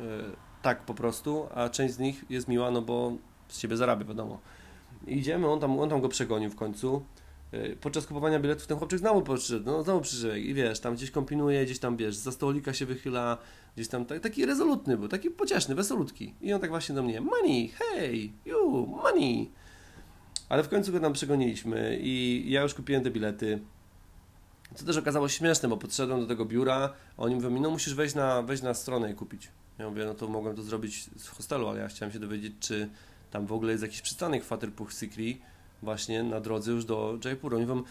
yy, 0.00 0.06
tak 0.62 0.82
po 0.82 0.94
prostu, 0.94 1.46
a 1.54 1.68
część 1.68 1.94
z 1.94 1.98
nich 1.98 2.24
jest 2.30 2.48
miła, 2.48 2.70
no 2.70 2.82
bo 2.82 3.12
z 3.48 3.58
ciebie 3.58 3.76
zarabia, 3.76 4.04
wiadomo. 4.04 4.40
Idziemy, 5.06 5.48
on 5.48 5.60
tam, 5.60 5.78
on 5.80 5.90
tam 5.90 6.00
go 6.00 6.08
przegonił 6.08 6.50
w 6.50 6.56
końcu. 6.56 7.02
Y, 7.54 7.76
podczas 7.80 8.06
kupowania 8.06 8.40
biletów 8.40 8.66
ten 8.66 8.78
chłopczyk 8.78 8.98
znowu 8.98 9.22
przyszedł, 9.22 9.66
no 9.66 9.82
znowu 9.82 10.00
przyszedł 10.00 10.34
i 10.34 10.54
wiesz, 10.54 10.80
tam 10.80 10.94
gdzieś 10.94 11.10
kombinuje, 11.10 11.64
gdzieś 11.64 11.78
tam, 11.78 11.96
wiesz, 11.96 12.16
za 12.16 12.32
stolika 12.32 12.72
się 12.72 12.86
wychyla, 12.86 13.38
gdzieś 13.74 13.88
tam, 13.88 14.04
taki 14.04 14.46
rezolutny 14.46 14.96
był, 14.96 15.08
taki 15.08 15.30
pocieszny, 15.30 15.74
wesolutki. 15.74 16.34
I 16.40 16.52
on 16.52 16.60
tak 16.60 16.70
właśnie 16.70 16.94
do 16.94 17.02
mnie, 17.02 17.20
money, 17.20 17.68
hey, 17.68 18.30
you, 18.44 18.86
money. 18.86 19.50
Ale 20.48 20.62
w 20.62 20.68
końcu 20.68 20.92
go 20.92 21.00
tam 21.00 21.12
przegoniliśmy 21.12 21.98
i 22.00 22.44
ja 22.46 22.62
już 22.62 22.74
kupiłem 22.74 23.02
te 23.02 23.10
bilety. 23.10 23.60
Co 24.74 24.84
też 24.84 24.96
okazało 24.96 25.28
się 25.28 25.38
śmieszne, 25.38 25.68
bo 25.68 25.76
podszedłem 25.76 26.20
do 26.20 26.26
tego 26.26 26.44
biura, 26.44 26.92
a 27.16 27.22
oni 27.22 27.34
mówią 27.34 27.50
mi, 27.50 27.60
no 27.60 27.70
musisz 27.70 27.94
wejść 27.94 28.14
na, 28.14 28.42
wejść 28.42 28.62
na 28.62 28.74
stronę 28.74 29.10
i 29.10 29.14
kupić. 29.14 29.48
Ja 29.78 29.88
mówię, 29.88 30.04
no 30.04 30.14
to 30.14 30.28
mogłem 30.28 30.56
to 30.56 30.62
zrobić 30.62 31.10
z 31.16 31.28
hostelu, 31.28 31.68
ale 31.68 31.80
ja 31.80 31.88
chciałem 31.88 32.12
się 32.12 32.18
dowiedzieć, 32.18 32.54
czy 32.60 32.88
tam 33.30 33.46
w 33.46 33.52
ogóle 33.52 33.72
jest 33.72 33.82
jakiś 33.82 34.02
przystanek 34.02 34.44
Faterpuch 34.44 34.92
Sikri, 34.92 35.40
właśnie 35.82 36.22
na 36.22 36.40
drodze 36.40 36.72
już 36.72 36.84
do 36.84 37.18
Jaipuru. 37.24 37.56
Oni 37.56 37.66
wam, 37.66 37.84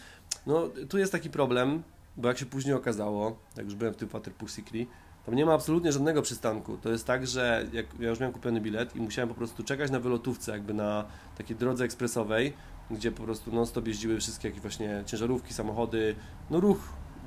no 0.46 0.68
tu 0.88 0.98
jest 0.98 1.12
taki 1.12 1.30
problem, 1.30 1.82
bo 2.16 2.28
jak 2.28 2.38
się 2.38 2.46
później 2.46 2.74
okazało, 2.74 3.38
jak 3.56 3.64
już 3.64 3.74
byłem 3.74 3.94
w 3.94 3.96
tym 3.96 4.08
Water 4.08 4.34
Pussycree, 4.34 4.86
tam 5.26 5.34
nie 5.34 5.46
ma 5.46 5.54
absolutnie 5.54 5.92
żadnego 5.92 6.22
przystanku. 6.22 6.78
To 6.82 6.90
jest 6.90 7.06
tak, 7.06 7.26
że 7.26 7.66
jak 7.72 7.86
ja 8.00 8.08
już 8.08 8.20
miałem 8.20 8.32
kupiony 8.32 8.60
bilet 8.60 8.96
i 8.96 9.00
musiałem 9.00 9.28
po 9.28 9.34
prostu 9.34 9.64
czekać 9.64 9.90
na 9.90 10.00
wylotówce, 10.00 10.52
jakby 10.52 10.74
na 10.74 11.04
takiej 11.38 11.56
drodze 11.56 11.84
ekspresowej, 11.84 12.52
gdzie 12.90 13.12
po 13.12 13.22
prostu 13.22 13.52
non-stop 13.52 13.86
jeździły 13.86 14.20
wszystkie 14.20 14.48
jakieś 14.48 14.62
właśnie 14.62 15.02
ciężarówki, 15.06 15.54
samochody, 15.54 16.14
no 16.50 16.60
ruch 16.60 16.78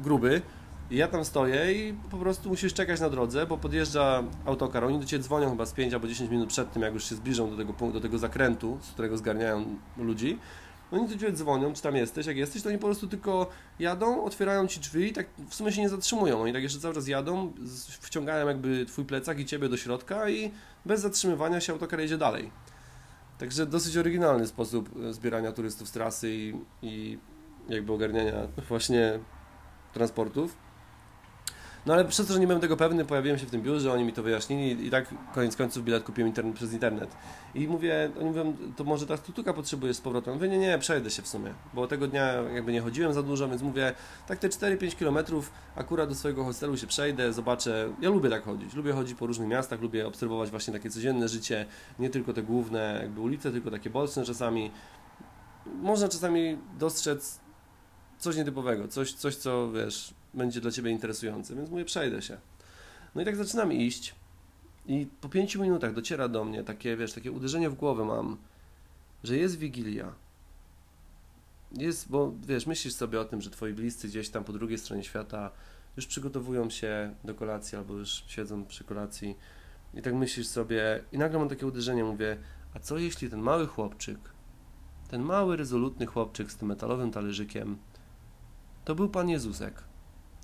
gruby. 0.03 0.41
I 0.91 0.95
ja 0.95 1.07
tam 1.07 1.25
stoję 1.25 1.74
i 1.74 1.94
po 1.94 2.18
prostu 2.18 2.50
musisz 2.50 2.74
czekać 2.74 3.00
na 3.00 3.09
drodze, 3.09 3.45
bo 3.45 3.57
podjeżdża 3.57 4.24
autokar. 4.45 4.83
Oni 4.83 5.00
do 5.00 5.06
Ciebie 5.06 5.24
dzwonią 5.24 5.50
chyba 5.50 5.65
z 5.65 5.74
5 5.74 5.94
albo 5.94 6.07
10 6.07 6.31
minut 6.31 6.50
przed 6.50 6.71
tym, 6.71 6.81
jak 6.81 6.94
już 6.94 7.09
się 7.09 7.15
zbliżą 7.15 7.50
do 7.50 7.57
tego, 7.57 7.91
do 7.91 8.01
tego 8.01 8.18
zakrętu, 8.18 8.78
z 8.81 8.92
którego 8.92 9.18
zgarniają 9.18 9.66
ludzi. 9.97 10.40
Oni 10.92 11.07
do 11.07 11.14
Ciebie 11.14 11.31
dzwonią, 11.31 11.73
czy 11.73 11.81
tam 11.81 11.95
jesteś, 11.95 12.25
jak 12.25 12.37
jesteś, 12.37 12.61
to 12.61 12.69
oni 12.69 12.78
po 12.78 12.85
prostu 12.85 13.07
tylko 13.07 13.47
jadą, 13.80 14.23
otwierają 14.23 14.68
Ci 14.68 14.80
drzwi 14.80 15.04
i 15.04 15.14
tak 15.14 15.28
w 15.49 15.56
sumie 15.56 15.71
się 15.71 15.81
nie 15.81 15.90
zatrzymują. 15.90 16.42
Oni 16.42 16.54
tak 16.54 16.64
jeszcze 16.64 16.80
cały 16.80 16.94
czas 16.94 17.07
jadą, 17.07 17.54
wciągają 18.02 18.47
jakby 18.47 18.85
Twój 18.85 19.06
plecak 19.06 19.40
i 19.40 19.45
Ciebie 19.45 19.69
do 19.69 19.78
środka 19.78 20.30
i 20.30 20.52
bez 20.85 21.02
zatrzymywania 21.02 21.61
się 21.61 21.73
autokar 21.73 21.99
jedzie 21.99 22.18
dalej. 22.18 22.52
Także 23.37 23.66
dosyć 23.66 23.97
oryginalny 23.97 24.47
sposób 24.47 24.90
e, 25.09 25.14
zbierania 25.14 25.52
turystów 25.52 25.87
z 25.87 25.92
trasy 25.92 26.30
i, 26.31 26.54
i 26.81 27.18
jakby 27.69 27.94
ogarniania 27.94 28.33
właśnie 28.69 29.19
transportów. 29.94 30.69
No 31.86 31.94
ale 31.94 32.06
przez 32.06 32.28
to, 32.28 32.33
że 32.33 32.40
nie 32.40 32.48
byłem 32.48 32.62
tego 32.62 32.78
pewny, 32.78 33.06
pojawiłem 33.06 33.40
się 33.40 33.45
w 33.45 33.50
tym 33.50 33.62
biurze, 33.62 33.94
oni 33.94 34.04
mi 34.04 34.14
to 34.14 34.24
wyjaśnili 34.24 34.88
i 34.88 34.90
tak 34.90 35.06
koniec 35.33 35.56
końców 35.56 35.83
bilet 35.83 36.04
kupiłem 36.04 36.28
internet, 36.28 36.56
przez 36.56 36.74
internet. 36.74 37.16
I 37.56 37.68
mówię, 37.68 38.12
oni 38.19 38.26
mówią, 38.26 38.56
to 38.76 38.83
może 38.83 39.06
teraz 39.06 39.21
tutuka 39.21 39.54
potrzebujesz 39.54 39.98
z 39.98 40.02
powrotem? 40.02 40.33
Mówię, 40.33 40.48
nie, 40.48 40.57
nie, 40.57 40.78
przejdę 40.78 41.09
się 41.09 41.21
w 41.21 41.28
sumie, 41.28 41.54
bo 41.74 41.88
tego 41.88 42.07
dnia 42.07 42.33
jakby 42.33 42.71
nie 42.71 42.81
chodziłem 42.81 43.14
za 43.14 43.24
dużo, 43.24 43.50
więc 43.50 43.62
mówię, 43.62 43.94
tak 44.28 44.40
te 44.40 44.50
4-5 44.50 44.95
kilometrów 44.95 45.52
akurat 45.76 46.09
do 46.09 46.16
swojego 46.16 46.44
hostelu 46.44 46.78
się 46.78 46.88
przejdę, 46.88 47.33
zobaczę. 47.33 47.94
Ja 48.02 48.09
lubię 48.09 48.30
tak 48.30 48.44
chodzić, 48.44 48.74
lubię 48.74 48.94
chodzić 48.94 49.18
po 49.18 49.28
różnych 49.28 49.48
miastach, 49.48 49.81
lubię 49.81 50.07
obserwować 50.07 50.50
właśnie 50.50 50.74
takie 50.74 50.90
codzienne 50.90 51.28
życie, 51.28 51.66
nie 52.00 52.09
tylko 52.09 52.33
te 52.33 52.44
główne 52.44 53.00
jakby 53.02 53.21
ulice, 53.21 53.52
tylko 53.52 53.71
takie 53.71 53.90
boczne 53.90 54.26
czasami. 54.26 54.71
Można 55.66 56.07
czasami 56.07 56.57
dostrzec 56.80 57.40
coś 58.18 58.36
nietypowego, 58.36 58.88
coś, 58.88 59.14
coś 59.14 59.36
co 59.36 59.71
wiesz, 59.71 60.14
będzie 60.33 60.62
dla 60.62 60.71
Ciebie 60.71 60.92
interesujące, 60.92 61.56
więc 61.56 61.69
mówię, 61.69 61.86
przejdę 61.86 62.21
się. 62.21 62.38
No 63.16 63.21
i 63.21 63.26
tak 63.26 63.36
zaczynam 63.36 63.74
iść 63.74 64.16
i 64.86 65.07
po 65.21 65.30
pięciu 65.30 65.62
minutach 65.62 65.94
dociera 65.94 66.28
do 66.28 66.45
mnie 66.45 66.64
takie, 66.64 66.98
wiesz, 66.98 67.14
takie 67.14 67.31
uderzenie 67.31 67.69
w 67.69 67.76
głowę 67.76 68.06
mam, 68.06 68.38
że 69.24 69.38
jest 69.38 69.57
Wigilia. 69.57 70.14
Jest, 71.71 72.09
bo 72.09 72.33
wiesz, 72.48 72.68
myślisz 72.68 72.94
sobie 72.94 73.21
o 73.21 73.26
tym, 73.26 73.42
że 73.42 73.50
Twoi 73.50 73.74
bliscy 73.74 74.07
gdzieś 74.07 74.30
tam 74.30 74.44
po 74.44 74.54
drugiej 74.54 74.78
stronie 74.78 75.04
świata 75.04 75.52
już 75.98 76.07
przygotowują 76.07 76.69
się 76.69 77.16
do 77.24 77.36
kolacji 77.36 77.78
albo 77.78 77.94
już 77.94 78.24
siedzą 78.28 78.66
przy 78.66 78.83
kolacji 78.83 79.36
i 79.94 80.02
tak 80.02 80.14
myślisz 80.14 80.48
sobie 80.48 81.04
i 81.12 81.18
nagle 81.18 81.40
mam 81.40 81.50
takie 81.50 81.68
uderzenie, 81.68 82.04
mówię, 82.04 82.38
a 82.74 82.80
co 82.80 82.98
jeśli 82.98 83.30
ten 83.30 83.40
mały 83.40 83.68
chłopczyk, 83.68 84.19
ten 85.09 85.21
mały, 85.21 85.57
rezolutny 85.57 86.06
chłopczyk 86.06 86.52
z 86.52 86.56
tym 86.56 86.68
metalowym 86.68 87.12
talerzykiem, 87.12 87.78
to 88.86 88.95
był 88.95 89.09
Pan 89.09 89.30
Jezusek. 89.30 89.89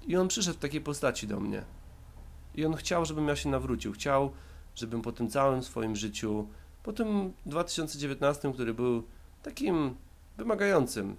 I 0.08 0.18
on 0.18 0.28
przyszedł 0.28 0.58
w 0.58 0.62
takiej 0.62 0.82
postaci 0.82 1.28
do 1.28 1.40
mnie. 1.40 1.64
I 2.56 2.66
on 2.66 2.76
chciał, 2.76 3.06
żebym 3.06 3.28
ja 3.28 3.36
się 3.36 3.50
nawrócił. 3.50 3.94
Chciał, 3.94 4.32
żebym 4.76 5.02
po 5.02 5.12
tym 5.12 5.30
całym 5.30 5.64
swoim 5.64 5.96
życiu, 5.96 6.48
po 6.84 6.94
tym 6.94 7.34
2019, 7.46 8.54
który 8.54 8.74
był 8.74 9.04
takim 9.44 9.96
wymagającym 10.38 11.16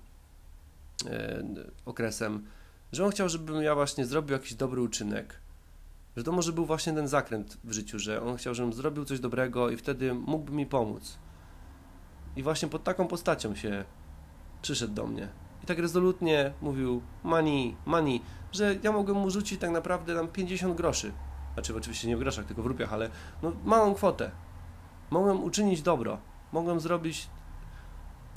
e, 1.06 1.44
okresem, 1.84 2.46
że 2.92 3.04
on 3.04 3.10
chciał, 3.10 3.28
żebym 3.28 3.62
ja 3.62 3.74
właśnie 3.74 4.06
zrobił 4.06 4.32
jakiś 4.32 4.54
dobry 4.54 4.82
uczynek. 4.82 5.40
Że 6.16 6.24
to 6.24 6.32
może 6.32 6.52
był 6.52 6.66
właśnie 6.66 6.92
ten 6.92 7.08
zakręt 7.08 7.58
w 7.64 7.72
życiu, 7.72 7.98
że 7.98 8.22
on 8.22 8.36
chciał, 8.36 8.54
żebym 8.54 8.72
zrobił 8.72 9.04
coś 9.04 9.20
dobrego 9.20 9.70
i 9.70 9.76
wtedy 9.76 10.14
mógłby 10.14 10.52
mi 10.52 10.66
pomóc. 10.66 11.18
I 12.36 12.42
właśnie 12.42 12.68
pod 12.68 12.84
taką 12.84 13.08
postacią 13.08 13.54
się 13.54 13.84
przyszedł 14.62 14.94
do 14.94 15.06
mnie. 15.06 15.28
I 15.66 15.68
tak 15.68 15.78
rezolutnie 15.78 16.52
mówił 16.62 17.02
money, 17.24 17.76
money, 17.86 18.20
że 18.52 18.76
ja 18.82 18.92
mogłem 18.92 19.16
mu 19.16 19.30
rzucić 19.30 19.60
tak 19.60 19.70
naprawdę 19.70 20.14
tam 20.14 20.28
50 20.28 20.76
groszy. 20.76 21.12
Znaczy 21.54 21.76
oczywiście 21.76 22.08
nie 22.08 22.16
w 22.16 22.20
groszach, 22.20 22.44
tylko 22.44 22.62
w 22.62 22.66
rupiach, 22.66 22.92
ale 22.92 23.10
no, 23.42 23.52
małą 23.64 23.94
kwotę. 23.94 24.30
Mogłem 25.10 25.44
uczynić 25.44 25.82
dobro. 25.82 26.18
Mogłem 26.52 26.80
zrobić 26.80 27.28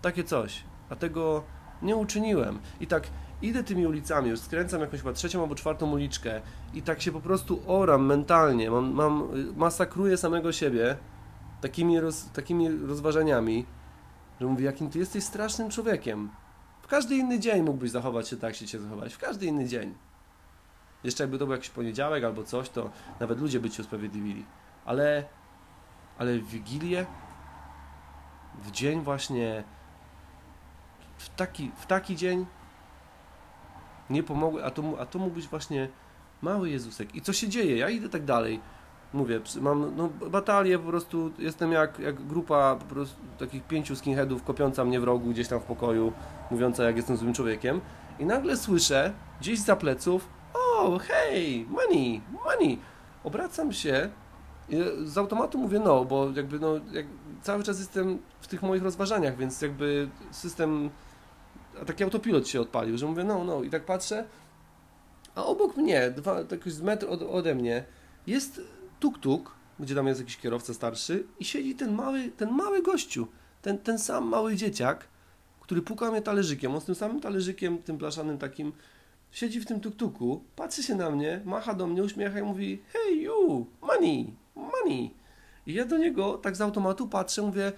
takie 0.01 0.23
coś, 0.23 0.63
a 0.89 0.95
tego 0.95 1.43
nie 1.81 1.95
uczyniłem. 1.95 2.59
I 2.79 2.87
tak 2.87 3.07
idę 3.41 3.63
tymi 3.63 3.87
ulicami, 3.87 4.29
już 4.29 4.39
skręcam 4.39 4.81
jakąś 4.81 4.99
chyba 4.99 5.13
trzecią 5.13 5.41
albo 5.41 5.55
czwartą 5.55 5.91
uliczkę 5.91 6.41
i 6.73 6.81
tak 6.81 7.01
się 7.01 7.11
po 7.11 7.21
prostu 7.21 7.61
oram 7.67 8.05
mentalnie, 8.05 8.71
mam, 8.71 8.93
mam 8.93 9.27
masakruję 9.55 10.17
samego 10.17 10.51
siebie 10.51 10.97
takimi, 11.61 11.99
roz, 11.99 12.29
takimi 12.33 12.69
rozważaniami, 12.69 13.65
że 14.41 14.47
mówię, 14.47 14.65
jakim 14.65 14.89
ty 14.89 14.99
jesteś 14.99 15.23
strasznym 15.23 15.69
człowiekiem. 15.69 16.29
Każdy 16.89 17.15
inny 17.15 17.39
dzień 17.39 17.63
mógłbyś 17.63 17.91
zachować 17.91 18.29
się 18.29 18.37
tak, 18.37 18.61
jak 18.61 18.69
się 18.69 18.79
zachować. 18.79 19.13
W 19.13 19.17
każdy 19.17 19.45
inny 19.45 19.67
dzień. 19.67 19.95
Jeszcze 21.03 21.23
jakby 21.23 21.37
to 21.37 21.45
był 21.45 21.55
jakiś 21.55 21.69
poniedziałek 21.69 22.23
albo 22.23 22.43
coś, 22.43 22.69
to 22.69 22.89
nawet 23.19 23.39
ludzie 23.39 23.59
by 23.59 23.69
ci 23.69 23.81
usprawiedliwili. 23.81 24.45
Ale, 24.85 25.23
ale 26.17 26.39
w 26.39 26.47
Wigilię, 26.47 27.05
w 28.63 28.71
dzień 28.71 29.01
właśnie, 29.01 29.63
w 31.17 31.29
taki, 31.29 31.71
w 31.75 31.85
taki 31.85 32.15
dzień 32.15 32.45
nie 34.09 34.23
pomogły, 34.23 34.65
a 34.65 34.71
to, 34.71 34.83
a 34.99 35.05
to 35.05 35.19
mógł 35.19 35.35
być 35.35 35.47
właśnie 35.47 35.89
mały 36.41 36.69
Jezusek. 36.69 37.15
I 37.15 37.21
co 37.21 37.33
się 37.33 37.49
dzieje? 37.49 37.77
Ja 37.77 37.89
idę 37.89 38.09
tak 38.09 38.25
dalej. 38.25 38.61
Mówię, 39.13 39.39
mam 39.61 39.95
no, 39.95 40.09
batalię, 40.29 40.79
po 40.79 40.87
prostu 40.87 41.31
jestem 41.39 41.71
jak, 41.71 41.99
jak 41.99 42.27
grupa 42.27 42.75
po 42.75 42.85
prostu 42.85 43.17
takich 43.39 43.63
pięciu 43.63 43.95
skinheadów 43.95 44.43
kopiąca 44.43 44.85
mnie 44.85 44.99
w 44.99 45.03
rogu 45.03 45.29
gdzieś 45.29 45.47
tam 45.47 45.59
w 45.59 45.63
pokoju, 45.63 46.13
mówiąca 46.51 46.83
jak 46.83 46.95
jestem 46.95 47.17
złym 47.17 47.33
człowiekiem. 47.33 47.81
I 48.19 48.25
nagle 48.25 48.57
słyszę 48.57 49.13
gdzieś 49.41 49.59
za 49.59 49.75
pleców, 49.75 50.27
o, 50.53 50.99
hej, 50.99 51.65
money, 51.69 52.21
money. 52.45 52.79
Obracam 53.23 53.73
się 53.73 54.09
z 55.03 55.17
automatu 55.17 55.57
mówię 55.57 55.79
no, 55.79 56.05
bo 56.05 56.31
jakby 56.35 56.59
no, 56.59 56.73
jak 56.91 57.05
cały 57.41 57.63
czas 57.63 57.79
jestem 57.79 58.19
w 58.41 58.47
tych 58.47 58.61
moich 58.61 58.83
rozważaniach, 58.83 59.37
więc 59.37 59.61
jakby 59.61 60.09
system, 60.31 60.89
a 61.81 61.85
taki 61.85 62.03
autopilot 62.03 62.47
się 62.47 62.61
odpalił, 62.61 62.97
że 62.97 63.05
mówię 63.05 63.23
no, 63.23 63.43
no 63.43 63.63
i 63.63 63.69
tak 63.69 63.85
patrzę, 63.85 64.25
a 65.35 65.45
obok 65.45 65.77
mnie, 65.77 66.11
dwa, 66.11 66.39
jakoś 66.51 66.73
z 66.73 66.81
metr 66.81 67.07
od, 67.09 67.21
ode 67.21 67.55
mnie 67.55 67.83
jest 68.27 68.61
tuk-tuk, 68.99 69.51
gdzie 69.79 69.95
tam 69.95 70.07
jest 70.07 70.19
jakiś 70.19 70.37
kierowca 70.37 70.73
starszy 70.73 71.23
i 71.39 71.45
siedzi 71.45 71.75
ten 71.75 71.93
mały, 71.93 72.31
ten 72.37 72.51
mały 72.51 72.81
gościu, 72.81 73.27
ten, 73.61 73.77
ten 73.77 73.99
sam 73.99 74.27
mały 74.27 74.55
dzieciak, 74.55 75.07
który 75.61 75.81
puka 75.81 76.11
mnie 76.11 76.21
talerzykiem, 76.21 76.75
on 76.75 76.81
z 76.81 76.85
tym 76.85 76.95
samym 76.95 77.19
talerzykiem, 77.21 77.77
tym 77.77 77.97
blaszanym 77.97 78.37
takim, 78.37 78.71
siedzi 79.31 79.59
w 79.59 79.65
tym 79.65 79.79
tuk-tuku, 79.79 80.39
patrzy 80.55 80.83
się 80.83 80.95
na 80.95 81.09
mnie, 81.09 81.41
macha 81.45 81.73
do 81.73 81.87
mnie, 81.87 82.03
uśmiecha 82.03 82.39
i 82.39 82.43
mówi 82.43 82.81
hey 82.93 83.15
you, 83.15 83.65
money, 83.81 84.33
money. 84.55 85.13
I 85.67 85.73
ja 85.73 85.85
do 85.85 85.97
niego 85.97 86.37
tak 86.37 86.55
z 86.55 86.61
automatu 86.61 87.07
patrzę, 87.07 87.41
mówię, 87.41 87.71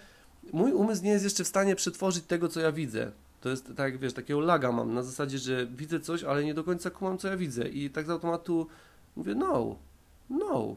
mój 0.54 0.74
umysł 0.74 1.04
nie 1.04 1.12
jest 1.12 1.24
jeszcze 1.24 1.44
w 1.44 1.48
stanie 1.48 1.76
przetworzyć 1.76 2.26
tego, 2.26 2.48
co 2.48 2.60
ja 2.60 2.72
widzę. 2.72 3.12
To 3.42 3.50
jest 3.50 3.74
tak, 3.78 3.98
wiesz, 3.98 4.14
takiego 4.14 4.40
laga 4.40 4.72
mam 4.72 4.94
na 4.94 5.04
zasadzie, 5.04 5.38
że 5.38 5.68
widzę 5.68 6.00
coś, 6.00 6.24
ale 6.24 6.44
nie 6.44 6.54
do 6.54 6.64
końca 6.64 6.90
kumam, 6.90 7.18
co 7.18 7.28
ja 7.28 7.38
widzę. 7.38 7.70
I 7.70 7.90
tak 7.90 8.06
z 8.06 8.10
automatu 8.10 8.68
mówię, 9.16 9.36
no, 9.36 9.76
no. 10.30 10.76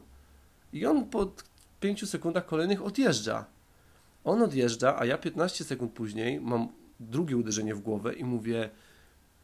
I 0.75 0.85
on 0.85 1.05
po 1.05 1.31
5 1.79 2.09
sekundach 2.09 2.45
kolejnych 2.45 2.83
odjeżdża. 2.83 3.45
On 4.23 4.41
odjeżdża, 4.41 4.99
a 4.99 5.05
ja 5.05 5.17
15 5.17 5.63
sekund 5.63 5.91
później 5.91 6.41
mam 6.41 6.67
drugie 6.99 7.37
uderzenie 7.37 7.75
w 7.75 7.79
głowę 7.79 8.13
i 8.13 8.23
mówię, 8.23 8.69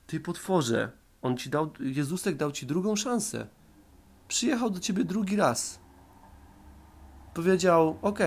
ty 0.08 0.20
potworze, 0.20 0.92
on 1.22 1.38
ci 1.38 1.50
dał, 1.50 1.72
Jezusek 1.80 2.36
dał 2.36 2.52
ci 2.52 2.66
drugą 2.66 2.96
szansę. 2.96 3.48
Przyjechał 4.28 4.70
do 4.70 4.80
ciebie 4.80 5.04
drugi 5.04 5.36
raz. 5.36 5.80
Powiedział, 7.34 7.98
ok, 8.02 8.20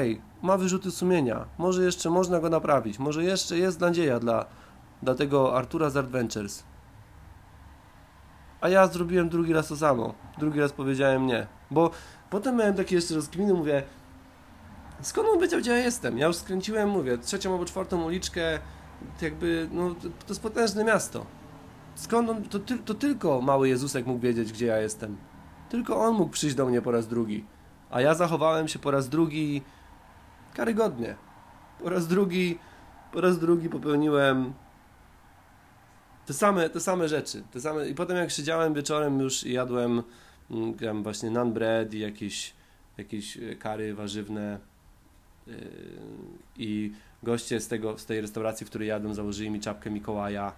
ma 0.42 0.58
wyrzuty 0.58 0.90
sumienia, 0.90 1.46
może 1.58 1.84
jeszcze 1.84 2.10
można 2.10 2.40
go 2.40 2.50
naprawić, 2.50 2.98
może 2.98 3.24
jeszcze 3.24 3.58
jest 3.58 3.80
nadzieja 3.80 4.20
dla, 4.20 4.46
dla 5.02 5.14
tego 5.14 5.56
Artura 5.56 5.90
z 5.90 5.96
Adventures. 5.96 6.64
A 8.60 8.68
ja 8.68 8.86
zrobiłem 8.86 9.28
drugi 9.28 9.52
raz 9.52 9.68
to 9.68 9.76
samo. 9.76 10.14
Drugi 10.38 10.60
raz 10.60 10.72
powiedziałem 10.72 11.26
nie. 11.26 11.46
Bo 11.74 11.90
potem 12.30 12.56
miałem 12.56 12.74
takie 12.74 12.94
jeszcze 12.94 13.14
rozkminy, 13.14 13.54
mówię, 13.54 13.82
skąd 15.02 15.28
on 15.28 15.40
wiedział, 15.40 15.60
gdzie 15.60 15.70
ja 15.70 15.78
jestem? 15.78 16.18
Ja 16.18 16.26
już 16.26 16.36
skręciłem, 16.36 16.88
mówię, 16.88 17.18
trzecią 17.18 17.52
albo 17.52 17.64
czwartą 17.64 18.04
uliczkę, 18.04 18.58
jakby, 19.22 19.68
no, 19.72 19.94
to 20.02 20.28
jest 20.28 20.42
potężne 20.42 20.84
miasto. 20.84 21.26
Skąd 21.94 22.30
on, 22.30 22.42
to, 22.42 22.58
to 22.84 22.94
tylko 22.94 23.40
mały 23.40 23.68
Jezusek 23.68 24.06
mógł 24.06 24.20
wiedzieć, 24.20 24.52
gdzie 24.52 24.66
ja 24.66 24.78
jestem. 24.78 25.16
Tylko 25.68 25.96
on 25.96 26.14
mógł 26.14 26.30
przyjść 26.30 26.56
do 26.56 26.66
mnie 26.66 26.82
po 26.82 26.90
raz 26.90 27.08
drugi. 27.08 27.44
A 27.90 28.00
ja 28.00 28.14
zachowałem 28.14 28.68
się 28.68 28.78
po 28.78 28.90
raz 28.90 29.08
drugi 29.08 29.62
karygodnie. 30.54 31.16
Po 31.82 31.90
raz 31.90 32.06
drugi, 32.06 32.58
po 33.12 33.20
raz 33.20 33.38
drugi 33.38 33.68
popełniłem 33.68 34.52
te 36.26 36.32
same, 36.32 36.70
te 36.70 36.80
same 36.80 37.08
rzeczy. 37.08 37.42
Te 37.52 37.60
same, 37.60 37.88
I 37.88 37.94
potem 37.94 38.16
jak 38.16 38.30
siedziałem 38.30 38.74
wieczorem 38.74 39.20
już 39.20 39.46
i 39.46 39.52
jadłem 39.52 40.02
mm, 40.50 41.02
właśnie 41.02 41.30
nan 41.30 41.52
bread 41.52 41.94
i 41.94 41.98
jakieś, 41.98 42.54
jakieś 42.98 43.36
e, 43.36 43.56
kary 43.56 43.94
warzywne 43.94 44.58
yy, 45.46 45.54
i 46.56 46.92
goście 47.22 47.60
z, 47.60 47.68
tego, 47.68 47.98
z 47.98 48.06
tej 48.06 48.20
restauracji, 48.20 48.66
w 48.66 48.68
której 48.70 48.88
jadłem, 48.88 49.14
założyli 49.14 49.50
mi 49.50 49.60
czapkę 49.60 49.90
Mikołaja 49.90 50.52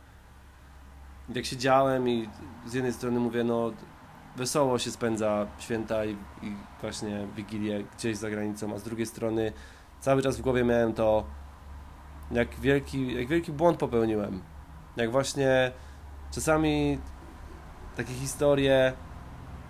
jak 1.34 1.44
siedziałem 1.44 2.08
i 2.08 2.28
z 2.66 2.74
jednej 2.74 2.92
strony 2.92 3.20
mówię, 3.20 3.44
no 3.44 3.72
wesoło 4.36 4.78
się 4.78 4.90
spędza 4.90 5.46
święta 5.58 6.04
i, 6.04 6.12
i 6.42 6.56
właśnie 6.80 7.26
Wigilię 7.36 7.84
gdzieś 7.96 8.16
za 8.16 8.30
granicą, 8.30 8.74
a 8.74 8.78
z 8.78 8.82
drugiej 8.82 9.06
strony 9.06 9.52
cały 10.00 10.22
czas 10.22 10.38
w 10.38 10.40
głowie 10.40 10.64
miałem 10.64 10.92
to, 10.92 11.24
jak 12.30 12.60
wielki, 12.60 13.14
jak 13.14 13.28
wielki 13.28 13.52
błąd 13.52 13.78
popełniłem. 13.78 14.42
Jak 14.96 15.10
właśnie 15.10 15.72
czasami 16.30 16.98
takie 17.96 18.12
historie 18.12 18.92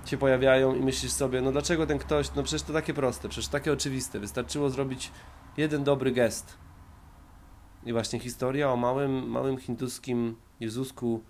się 0.09 0.17
pojawiają 0.17 0.75
i 0.75 0.81
myślisz 0.81 1.13
sobie, 1.13 1.41
no 1.41 1.53
dlaczego 1.53 1.87
ten 1.87 1.99
ktoś, 1.99 2.35
no 2.35 2.43
przecież 2.43 2.63
to 2.63 2.73
takie 2.73 2.95
proste, 2.95 3.29
przecież 3.29 3.49
takie 3.49 3.73
oczywiste, 3.73 4.21
wystarczyło 4.21 4.71
zrobić 4.71 5.11
jeden 5.57 5.85
dobry 5.85 6.13
gest. 6.13 6.59
I 7.87 7.93
właśnie 7.93 8.21
historia 8.21 8.73
o 8.73 8.77
małym, 8.77 9.31
małym 9.31 9.59
hinduskim 9.59 10.37
Jezusku 10.61 11.23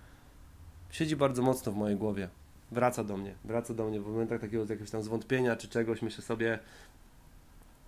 siedzi 0.90 1.16
bardzo 1.16 1.42
mocno 1.42 1.72
w 1.72 1.76
mojej 1.76 1.96
głowie. 1.96 2.28
Wraca 2.70 3.04
do 3.04 3.16
mnie, 3.16 3.34
wraca 3.44 3.74
do 3.74 3.86
mnie 3.86 4.00
w 4.00 4.06
momentach 4.06 4.40
takiego 4.40 4.62
jakiegoś 4.62 4.90
tam 4.90 5.02
zwątpienia 5.02 5.56
czy 5.56 5.68
czegoś, 5.68 6.02
myślę 6.02 6.24
sobie, 6.24 6.58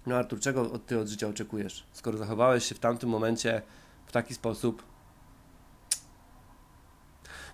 no 0.06 0.16
Artur, 0.16 0.40
czego 0.40 0.72
od 0.72 0.86
ty 0.86 0.98
od 0.98 1.08
życia 1.08 1.28
oczekujesz? 1.28 1.86
Skoro 1.92 2.18
zachowałeś 2.18 2.64
się 2.64 2.74
w 2.74 2.78
tamtym 2.78 3.10
momencie 3.10 3.62
w 4.06 4.12
taki 4.12 4.34
sposób. 4.34 4.82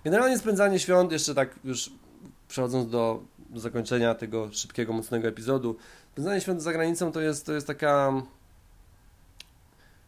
Generalnie 0.03 0.37
spędzanie 0.37 0.79
świąt, 0.79 1.11
jeszcze 1.11 1.35
tak 1.35 1.59
już 1.63 1.91
przechodząc 2.47 2.89
do, 2.89 3.23
zakończenia 3.55 4.15
tego 4.15 4.49
szybkiego, 4.51 4.93
mocnego 4.93 5.27
epizodu, 5.27 5.75
spędzanie 6.11 6.41
świąt 6.41 6.61
za 6.61 6.73
granicą 6.73 7.11
to 7.11 7.21
jest, 7.21 7.45
to 7.45 7.53
jest 7.53 7.67
taka 7.67 8.13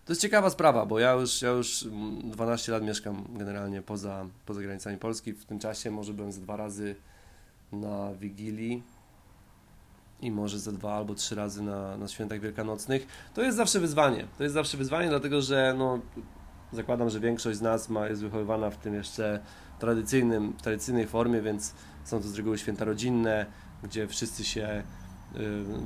to 0.07 0.11
jest 0.11 0.21
ciekawa 0.21 0.49
sprawa, 0.49 0.85
bo 0.85 0.99
ja 0.99 1.13
już, 1.13 1.41
ja 1.41 1.49
już 1.49 1.85
12 2.23 2.71
lat 2.71 2.83
mieszkam 2.83 3.25
generalnie 3.29 3.81
poza, 3.81 4.25
poza 4.45 4.61
granicami 4.61 4.97
Polski. 4.97 5.33
W 5.33 5.45
tym 5.45 5.59
czasie 5.59 5.91
może 5.91 6.13
byłem 6.13 6.31
ze 6.31 6.41
dwa 6.41 6.55
razy 6.55 6.95
na 7.71 8.13
Wigilii 8.13 8.83
i 10.21 10.31
może 10.31 10.59
ze 10.59 10.71
dwa 10.71 10.93
albo 10.93 11.15
trzy 11.15 11.35
razy 11.35 11.61
na, 11.61 11.97
na 11.97 12.07
świętach 12.07 12.39
wielkanocnych. 12.39 13.07
To 13.33 13.41
jest 13.41 13.57
zawsze 13.57 13.79
wyzwanie. 13.79 14.27
To 14.37 14.43
jest 14.43 14.53
zawsze 14.53 14.77
wyzwanie, 14.77 15.09
dlatego 15.09 15.41
że 15.41 15.75
no, 15.77 15.99
zakładam, 16.73 17.09
że 17.09 17.19
większość 17.19 17.57
z 17.57 17.61
nas 17.61 17.89
ma, 17.89 18.07
jest 18.07 18.21
wychowywana 18.21 18.69
w 18.69 18.77
tym 18.77 18.93
jeszcze 18.93 19.39
tradycyjnym, 19.79 20.53
tradycyjnej 20.53 21.07
formie, 21.07 21.41
więc 21.41 21.73
są 22.07 22.21
to 22.21 22.27
z 22.27 22.35
reguły 22.35 22.57
święta 22.57 22.85
rodzinne, 22.85 23.45
gdzie 23.83 24.07
wszyscy 24.07 24.43
się 24.43 24.83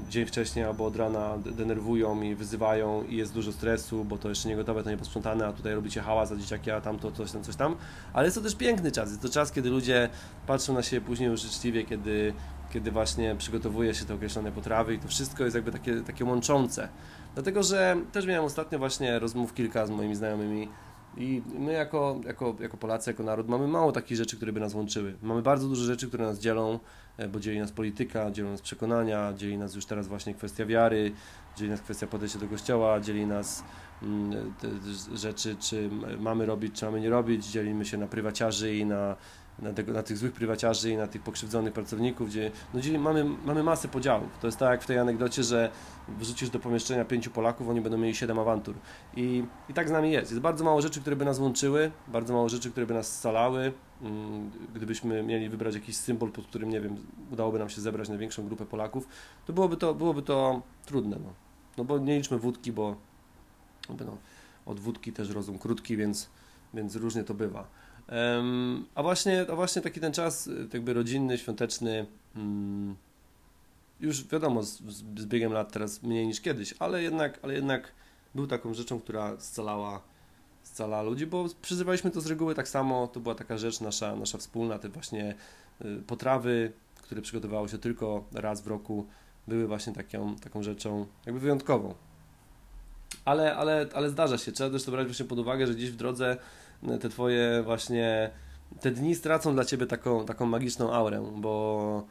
dzień 0.10 0.26
wcześniej 0.26 0.66
albo 0.66 0.86
od 0.86 0.96
rana 0.96 1.38
denerwują 1.38 2.22
i 2.22 2.36
wyzywają 2.36 3.04
i 3.04 3.16
jest 3.16 3.34
dużo 3.34 3.52
stresu, 3.52 4.06
bo 4.06 4.18
to 4.18 4.30
jeszcze 4.30 4.50
nie 4.50 4.56
gotowe, 4.56 4.84
to 4.84 4.90
nie 4.90 4.98
posprzątane, 4.98 5.48
a 5.48 5.54
tutaj 5.54 5.76
robicie 5.76 6.02
hałas, 6.02 6.32
a 6.32 6.36
dzieciaki, 6.36 6.72
a 6.72 6.82
tamto, 6.82 7.12
coś 7.12 7.32
tam, 7.32 7.44
coś 7.44 7.56
tam. 7.56 7.76
Ale 8.14 8.26
jest 8.26 8.38
to 8.38 8.44
też 8.44 8.56
piękny 8.56 8.92
czas. 8.92 9.10
Jest 9.10 9.22
to 9.22 9.30
czas, 9.30 9.52
kiedy 9.52 9.70
ludzie 9.70 10.10
patrzą 10.48 10.74
na 10.74 10.84
siebie 10.84 11.06
później 11.06 11.30
już 11.30 11.42
życzliwie, 11.42 11.84
kiedy, 11.84 12.34
kiedy 12.74 12.92
właśnie 12.92 13.36
przygotowuje 13.36 13.94
się 13.94 14.06
te 14.06 14.14
określone 14.14 14.52
potrawy 14.52 14.94
i 14.94 15.00
to 15.00 15.08
wszystko 15.08 15.44
jest 15.44 15.56
jakby 15.56 15.72
takie, 15.72 16.02
takie 16.02 16.26
łączące. 16.26 16.90
Dlatego, 17.34 17.64
że 17.64 17.98
też 18.12 18.26
miałem 18.26 18.46
ostatnio 18.46 18.80
właśnie 18.80 19.20
rozmów 19.20 19.54
kilka 19.54 19.86
z 19.86 19.90
moimi 19.90 20.16
znajomymi 20.16 20.70
i 21.18 21.42
my 21.60 21.74
jako, 21.74 22.22
jako, 22.26 22.56
jako 22.60 22.78
Polacy, 22.78 23.10
jako 23.10 23.24
naród 23.24 23.48
mamy 23.48 23.68
mało 23.68 23.92
takich 23.92 24.18
rzeczy, 24.18 24.38
które 24.38 24.54
by 24.54 24.60
nas 24.60 24.74
łączyły. 24.74 25.16
Mamy 25.22 25.42
bardzo 25.42 25.68
dużo 25.68 25.84
rzeczy, 25.84 26.08
które 26.08 26.26
nas 26.26 26.40
dzielą, 26.40 26.80
e, 27.18 27.28
bo 27.28 27.40
dzieli 27.40 27.60
nas 27.60 27.72
polityka, 27.72 28.32
dzieli 28.32 28.50
nas 28.50 28.62
przekonania, 28.62 29.34
dzieli 29.34 29.58
nas 29.58 29.76
już 29.76 29.86
teraz 29.86 30.08
właśnie 30.08 30.34
kwestia 30.34 30.66
wiary, 30.66 31.12
dzieli 31.58 31.72
nas 31.72 31.82
kwestia 31.82 32.08
podejścia 32.08 32.40
do 32.40 32.48
kościoła, 32.48 33.00
dzieli 33.00 33.26
nas 33.26 33.64
mm, 34.04 34.54
rzeczy, 35.14 35.56
czy 35.60 35.90
mamy 36.20 36.46
robić, 36.46 36.76
czy 36.80 36.86
mamy 36.86 37.02
nie 37.02 37.10
robić, 37.10 37.46
dzielimy 37.46 37.86
się 37.86 37.98
na 37.98 38.08
prywaciarzy 38.08 38.76
i 38.76 38.86
na 38.86 39.16
na, 39.62 39.74
tego, 39.74 39.94
na 39.94 40.04
tych 40.04 40.18
złych 40.18 40.34
prywaciarzy 40.34 40.92
i 40.92 40.98
na 40.98 41.08
tych 41.08 41.22
pokrzywdzonych 41.22 41.74
pracowników, 41.74 42.30
gdzie 42.30 42.52
no, 42.74 42.80
gdzie 42.80 43.00
mamy, 43.00 43.26
mamy 43.46 43.64
masę 43.64 43.88
podziałów. 43.88 44.38
To 44.42 44.48
jest 44.48 44.58
tak 44.58 44.72
jak 44.72 44.84
w 44.84 44.86
tej 44.86 44.98
anegdocie, 44.98 45.44
że 45.44 45.72
wrzucisz 46.20 46.50
do 46.50 46.60
pomieszczenia 46.60 47.06
pięciu 47.06 47.32
Polaków, 47.32 47.70
oni 47.70 47.82
będą 47.82 47.98
mieli 47.98 48.16
siedem 48.16 48.40
awantur. 48.40 48.76
I, 49.16 49.44
I 49.70 49.74
tak 49.74 49.90
z 49.90 49.92
nami 49.92 50.12
jest. 50.12 50.32
Jest 50.32 50.42
bardzo 50.42 50.64
mało 50.64 50.82
rzeczy, 50.82 51.02
które 51.02 51.16
by 51.16 51.26
nas 51.26 51.40
łączyły, 51.40 51.92
bardzo 52.08 52.34
mało 52.34 52.50
rzeczy, 52.50 52.72
które 52.72 52.86
by 52.86 52.94
nas 52.94 53.18
scalały. 53.18 53.74
Mm, 54.02 54.52
gdybyśmy 54.76 55.24
mieli 55.24 55.50
wybrać 55.50 55.76
jakiś 55.76 55.96
symbol, 55.96 56.32
pod 56.32 56.48
którym, 56.48 56.70
nie 56.70 56.82
wiem, 56.82 56.96
udałoby 57.32 57.60
nam 57.60 57.70
się 57.70 57.82
zebrać 57.82 58.10
największą 58.10 58.46
grupę 58.46 58.66
Polaków, 58.66 59.08
to 59.46 59.54
byłoby 59.54 59.78
to, 59.78 59.94
byłoby 59.94 60.22
to 60.22 60.62
trudne. 60.86 61.18
No, 61.24 61.34
no 61.78 61.84
bo 61.84 61.98
nie 61.98 62.18
liczmy 62.18 62.38
wódki, 62.38 62.72
bo 62.72 62.96
no, 63.90 64.18
od 64.66 64.80
wódki 64.80 65.14
też 65.14 65.30
rozum 65.30 65.60
krótki, 65.60 65.98
więc, 65.98 66.30
więc 66.74 66.96
różnie 66.96 67.24
to 67.24 67.34
bywa. 67.34 67.68
A 68.96 69.04
właśnie, 69.04 69.46
a 69.52 69.56
właśnie 69.56 69.82
taki 69.82 70.00
ten 70.00 70.14
czas 70.14 70.48
y, 70.48 70.68
jakby 70.74 70.94
rodzinny, 70.94 71.38
świąteczny, 71.38 72.06
mm, 72.36 72.96
już 74.00 74.28
wiadomo, 74.28 74.64
z, 74.64 74.82
z 75.18 75.26
biegiem 75.26 75.54
lat 75.54 75.72
teraz 75.72 76.04
mniej 76.04 76.28
niż 76.28 76.42
kiedyś, 76.42 76.74
ale 76.80 77.04
jednak, 77.04 77.40
ale 77.42 77.54
jednak 77.54 77.92
był 78.36 78.48
taką 78.48 78.74
rzeczą, 78.74 79.00
która 79.00 79.40
scalała, 79.40 80.02
scalała 80.64 81.04
ludzi, 81.04 81.28
bo 81.28 81.46
przyzywaliśmy 81.62 82.12
to 82.12 82.22
z 82.22 82.28
reguły 82.28 82.56
tak 82.56 82.68
samo, 82.68 83.08
to 83.08 83.20
była 83.20 83.36
taka 83.36 83.58
rzecz 83.58 83.82
nasza, 83.82 84.16
nasza 84.16 84.38
wspólna, 84.38 84.80
te 84.80 84.90
właśnie 84.90 85.36
y, 85.82 86.02
potrawy, 86.08 86.72
które 87.02 87.22
przygotowały 87.22 87.70
się 87.70 87.78
tylko 87.78 88.24
raz 88.34 88.62
w 88.62 88.68
roku, 88.68 89.08
były 89.48 89.68
właśnie 89.68 89.94
taką, 89.94 90.36
taką 90.36 90.64
rzeczą 90.64 91.06
jakby 91.26 91.40
wyjątkową. 91.40 91.94
Ale, 93.26 93.56
ale, 93.56 93.88
ale 93.94 94.10
zdarza 94.10 94.38
się, 94.38 94.52
trzeba 94.52 94.70
też 94.70 94.84
to 94.84 94.92
brać 94.92 95.08
właśnie 95.08 95.26
pod 95.26 95.40
uwagę, 95.40 95.68
że 95.68 95.76
gdzieś 95.76 95.92
w 95.92 95.96
drodze 95.96 96.38
te 97.02 97.10
twoje 97.10 97.64
właśnie, 97.64 98.30
te 98.80 98.92
dni 98.92 99.16
stracą 99.16 99.54
dla 99.54 99.66
ciebie 99.66 99.86
taką, 99.86 100.26
taką 100.26 100.46
magiczną 100.46 100.94
aurę, 100.94 101.32
bo 101.36 102.04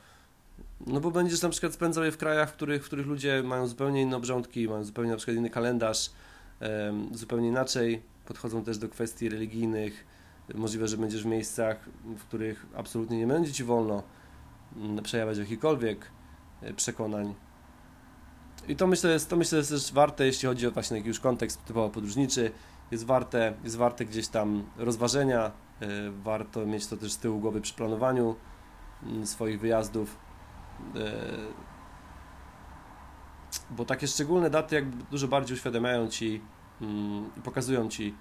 no 0.87 1.01
bo 1.01 1.11
będziesz 1.11 1.43
na 1.43 1.49
przykład 1.49 1.73
spędzał 1.73 2.05
je 2.05 2.13
w 2.13 2.17
krajach, 2.17 2.51
w 2.51 2.53
których, 2.53 2.83
w 2.83 2.87
których 2.87 3.07
ludzie 3.07 3.43
mają 3.43 3.67
zupełnie 3.67 4.03
inne 4.03 4.17
obrządki, 4.17 4.69
mają 4.69 4.85
zupełnie 4.85 5.11
na 5.11 5.17
przykład 5.17 5.37
inny 5.37 5.51
kalendarz, 5.51 6.11
zupełnie 7.13 7.49
inaczej 7.49 8.03
podchodzą 8.27 8.65
też 8.65 8.79
do 8.79 8.89
kwestii 8.89 9.29
religijnych. 9.29 10.07
Możliwe, 10.55 10.89
że 10.89 10.97
będziesz 10.97 11.23
w 11.23 11.27
miejscach, 11.27 11.89
w 12.05 12.25
których 12.25 12.67
absolutnie 12.77 13.19
nie 13.19 13.27
będzie 13.27 13.53
ci 13.53 13.65
wolno 13.65 14.03
mm, 14.77 15.03
przejawiać 15.03 15.39
jakichkolwiek 15.39 16.07
e, 16.63 16.73
przekonań. 16.75 17.35
I 18.69 18.77
to 18.77 18.87
myślę, 18.87 19.13
jest, 19.13 19.31
to 19.31 19.37
myślę 19.37 19.59
jest 19.59 19.71
też 19.71 19.93
warte, 19.93 20.27
jeśli 20.27 20.49
chodzi 20.49 20.67
o 20.67 20.71
właśnie 20.71 20.97
jakiś 20.97 21.19
kontekst 21.19 21.65
typowo 21.65 21.91
podróżniczy, 21.91 22.51
jest 22.91 23.07
warte, 23.07 23.55
jest 23.65 23.77
warte 23.77 24.05
gdzieś 24.05 24.29
tam 24.29 24.65
rozważenia, 24.77 25.45
e, 25.47 25.51
warto 26.11 26.67
mieć 26.67 26.87
to 26.87 26.97
też 26.97 27.13
z 27.13 27.19
tyłu 27.19 27.41
głowy 27.41 27.61
przy 27.61 27.75
planowaniu 27.75 28.37
mm, 29.03 29.27
swoich 29.27 29.61
wyjazdów, 29.61 30.19
e, 30.97 31.13
bo 33.71 33.85
takie 33.85 34.07
szczególne 34.07 34.51
daty 34.51 34.75
jakby 34.75 35.05
dużo 35.11 35.29
bardziej 35.29 35.57
uświadamiają 35.57 36.09
Ci 36.09 36.41
mm, 36.81 37.31
i 37.37 37.41
pokazują 37.41 37.89
Ci, 37.89 38.15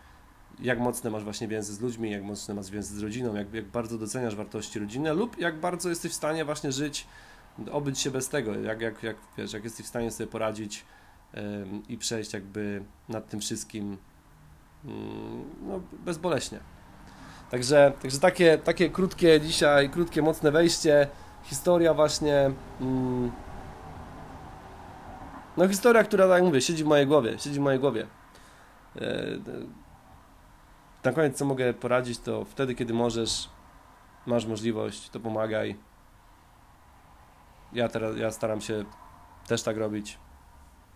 jak 0.60 0.80
mocne 0.80 1.10
masz 1.10 1.24
właśnie 1.24 1.48
więzy 1.48 1.74
z 1.74 1.82
ludźmi, 1.82 2.12
jak 2.12 2.24
mocne 2.24 2.54
masz 2.54 2.72
więzy 2.72 3.00
z 3.00 3.04
rodziną, 3.04 3.36
jak, 3.36 3.54
jak 3.54 3.66
bardzo 3.66 3.98
doceniasz 3.98 4.36
wartości 4.36 4.80
rodziny 4.80 5.14
lub 5.14 5.38
jak 5.38 5.60
bardzo 5.60 5.90
jesteś 5.90 6.12
w 6.12 6.16
stanie 6.16 6.46
właśnie 6.46 6.72
żyć, 6.72 7.08
obyć 7.72 8.00
się 8.00 8.12
bez 8.12 8.30
tego, 8.30 8.56
jak, 8.56 8.82
jak, 8.82 9.04
jak, 9.04 9.16
wiesz, 9.38 9.54
jak 9.54 9.64
jesteś 9.64 9.86
w 9.86 9.90
stanie 9.90 10.12
sobie 10.12 10.28
poradzić 10.28 10.86
i 11.90 11.98
przejść 11.98 12.34
jakby 12.34 12.84
nad 13.10 13.30
tym 13.30 13.40
wszystkim 13.40 13.98
no, 15.62 15.80
bezboleśnie. 15.92 16.60
Także, 17.52 17.94
także 18.02 18.20
takie, 18.20 18.58
takie 18.58 18.90
krótkie 18.90 19.42
dzisiaj, 19.42 19.90
krótkie, 19.90 20.22
mocne 20.22 20.52
wejście. 20.52 21.08
Historia 21.44 21.94
właśnie. 21.94 22.52
Mm, 22.82 23.32
no 25.58 25.68
historia, 25.68 26.04
która, 26.04 26.28
tak 26.28 26.44
mówię, 26.44 26.62
siedzi 26.62 26.84
w 26.84 26.88
mojej 26.88 27.08
głowie, 27.08 27.40
siedzi 27.40 27.60
w 27.60 27.62
mojej 27.62 27.80
głowie. 27.80 28.08
E, 28.96 29.26
na 31.04 31.12
koniec 31.12 31.38
co 31.38 31.46
mogę 31.46 31.74
poradzić, 31.74 32.20
to 32.20 32.46
wtedy, 32.46 32.76
kiedy 32.76 32.94
możesz, 32.94 33.50
masz 34.26 34.46
możliwość, 34.46 35.10
to 35.10 35.20
pomagaj. 35.20 35.76
Ja 37.74 37.90
teraz, 37.90 38.18
ja 38.18 38.32
staram 38.32 38.62
się 38.62 38.86
też 39.48 39.64
tak 39.64 39.78
robić, 39.78 40.18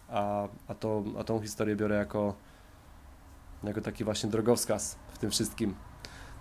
a, 0.09 0.47
a, 0.67 0.73
to, 0.75 1.03
a 1.19 1.23
tą 1.23 1.41
historię 1.41 1.75
biorę 1.75 1.95
jako 1.95 2.35
jako 3.67 3.81
taki 3.81 4.03
właśnie 4.03 4.29
drogowskaz 4.29 4.95
w 5.13 5.17
tym 5.17 5.31
wszystkim. 5.31 5.75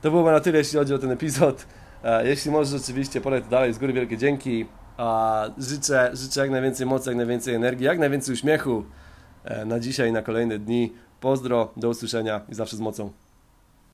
To 0.02 0.10
byłoby 0.10 0.30
na 0.30 0.40
tyle, 0.40 0.58
jeśli 0.58 0.78
chodzi 0.78 0.94
o 0.94 0.98
ten 0.98 1.10
epizod. 1.10 1.66
E, 2.04 2.28
jeśli 2.28 2.50
możesz 2.50 2.82
oczywiście 2.82 3.20
poleć 3.20 3.44
dalej, 3.50 3.72
z 3.72 3.78
góry 3.78 3.92
wielkie 3.92 4.18
dzięki. 4.18 4.66
Życzę, 5.58 6.10
życzę 6.12 6.40
jak 6.40 6.50
najwięcej 6.50 6.86
mocy, 6.86 7.10
jak 7.10 7.16
najwięcej 7.16 7.54
energii, 7.54 7.86
jak 7.86 7.98
najwięcej 7.98 8.34
uśmiechu 8.34 8.84
e, 9.44 9.64
na 9.64 9.80
dzisiaj 9.80 10.08
i 10.08 10.12
na 10.12 10.22
kolejne 10.22 10.58
dni. 10.58 10.92
Pozdro, 11.20 11.72
do 11.76 11.88
usłyszenia 11.88 12.40
i 12.48 12.54
zawsze 12.54 12.76
z 12.76 12.80
mocą. 12.80 13.12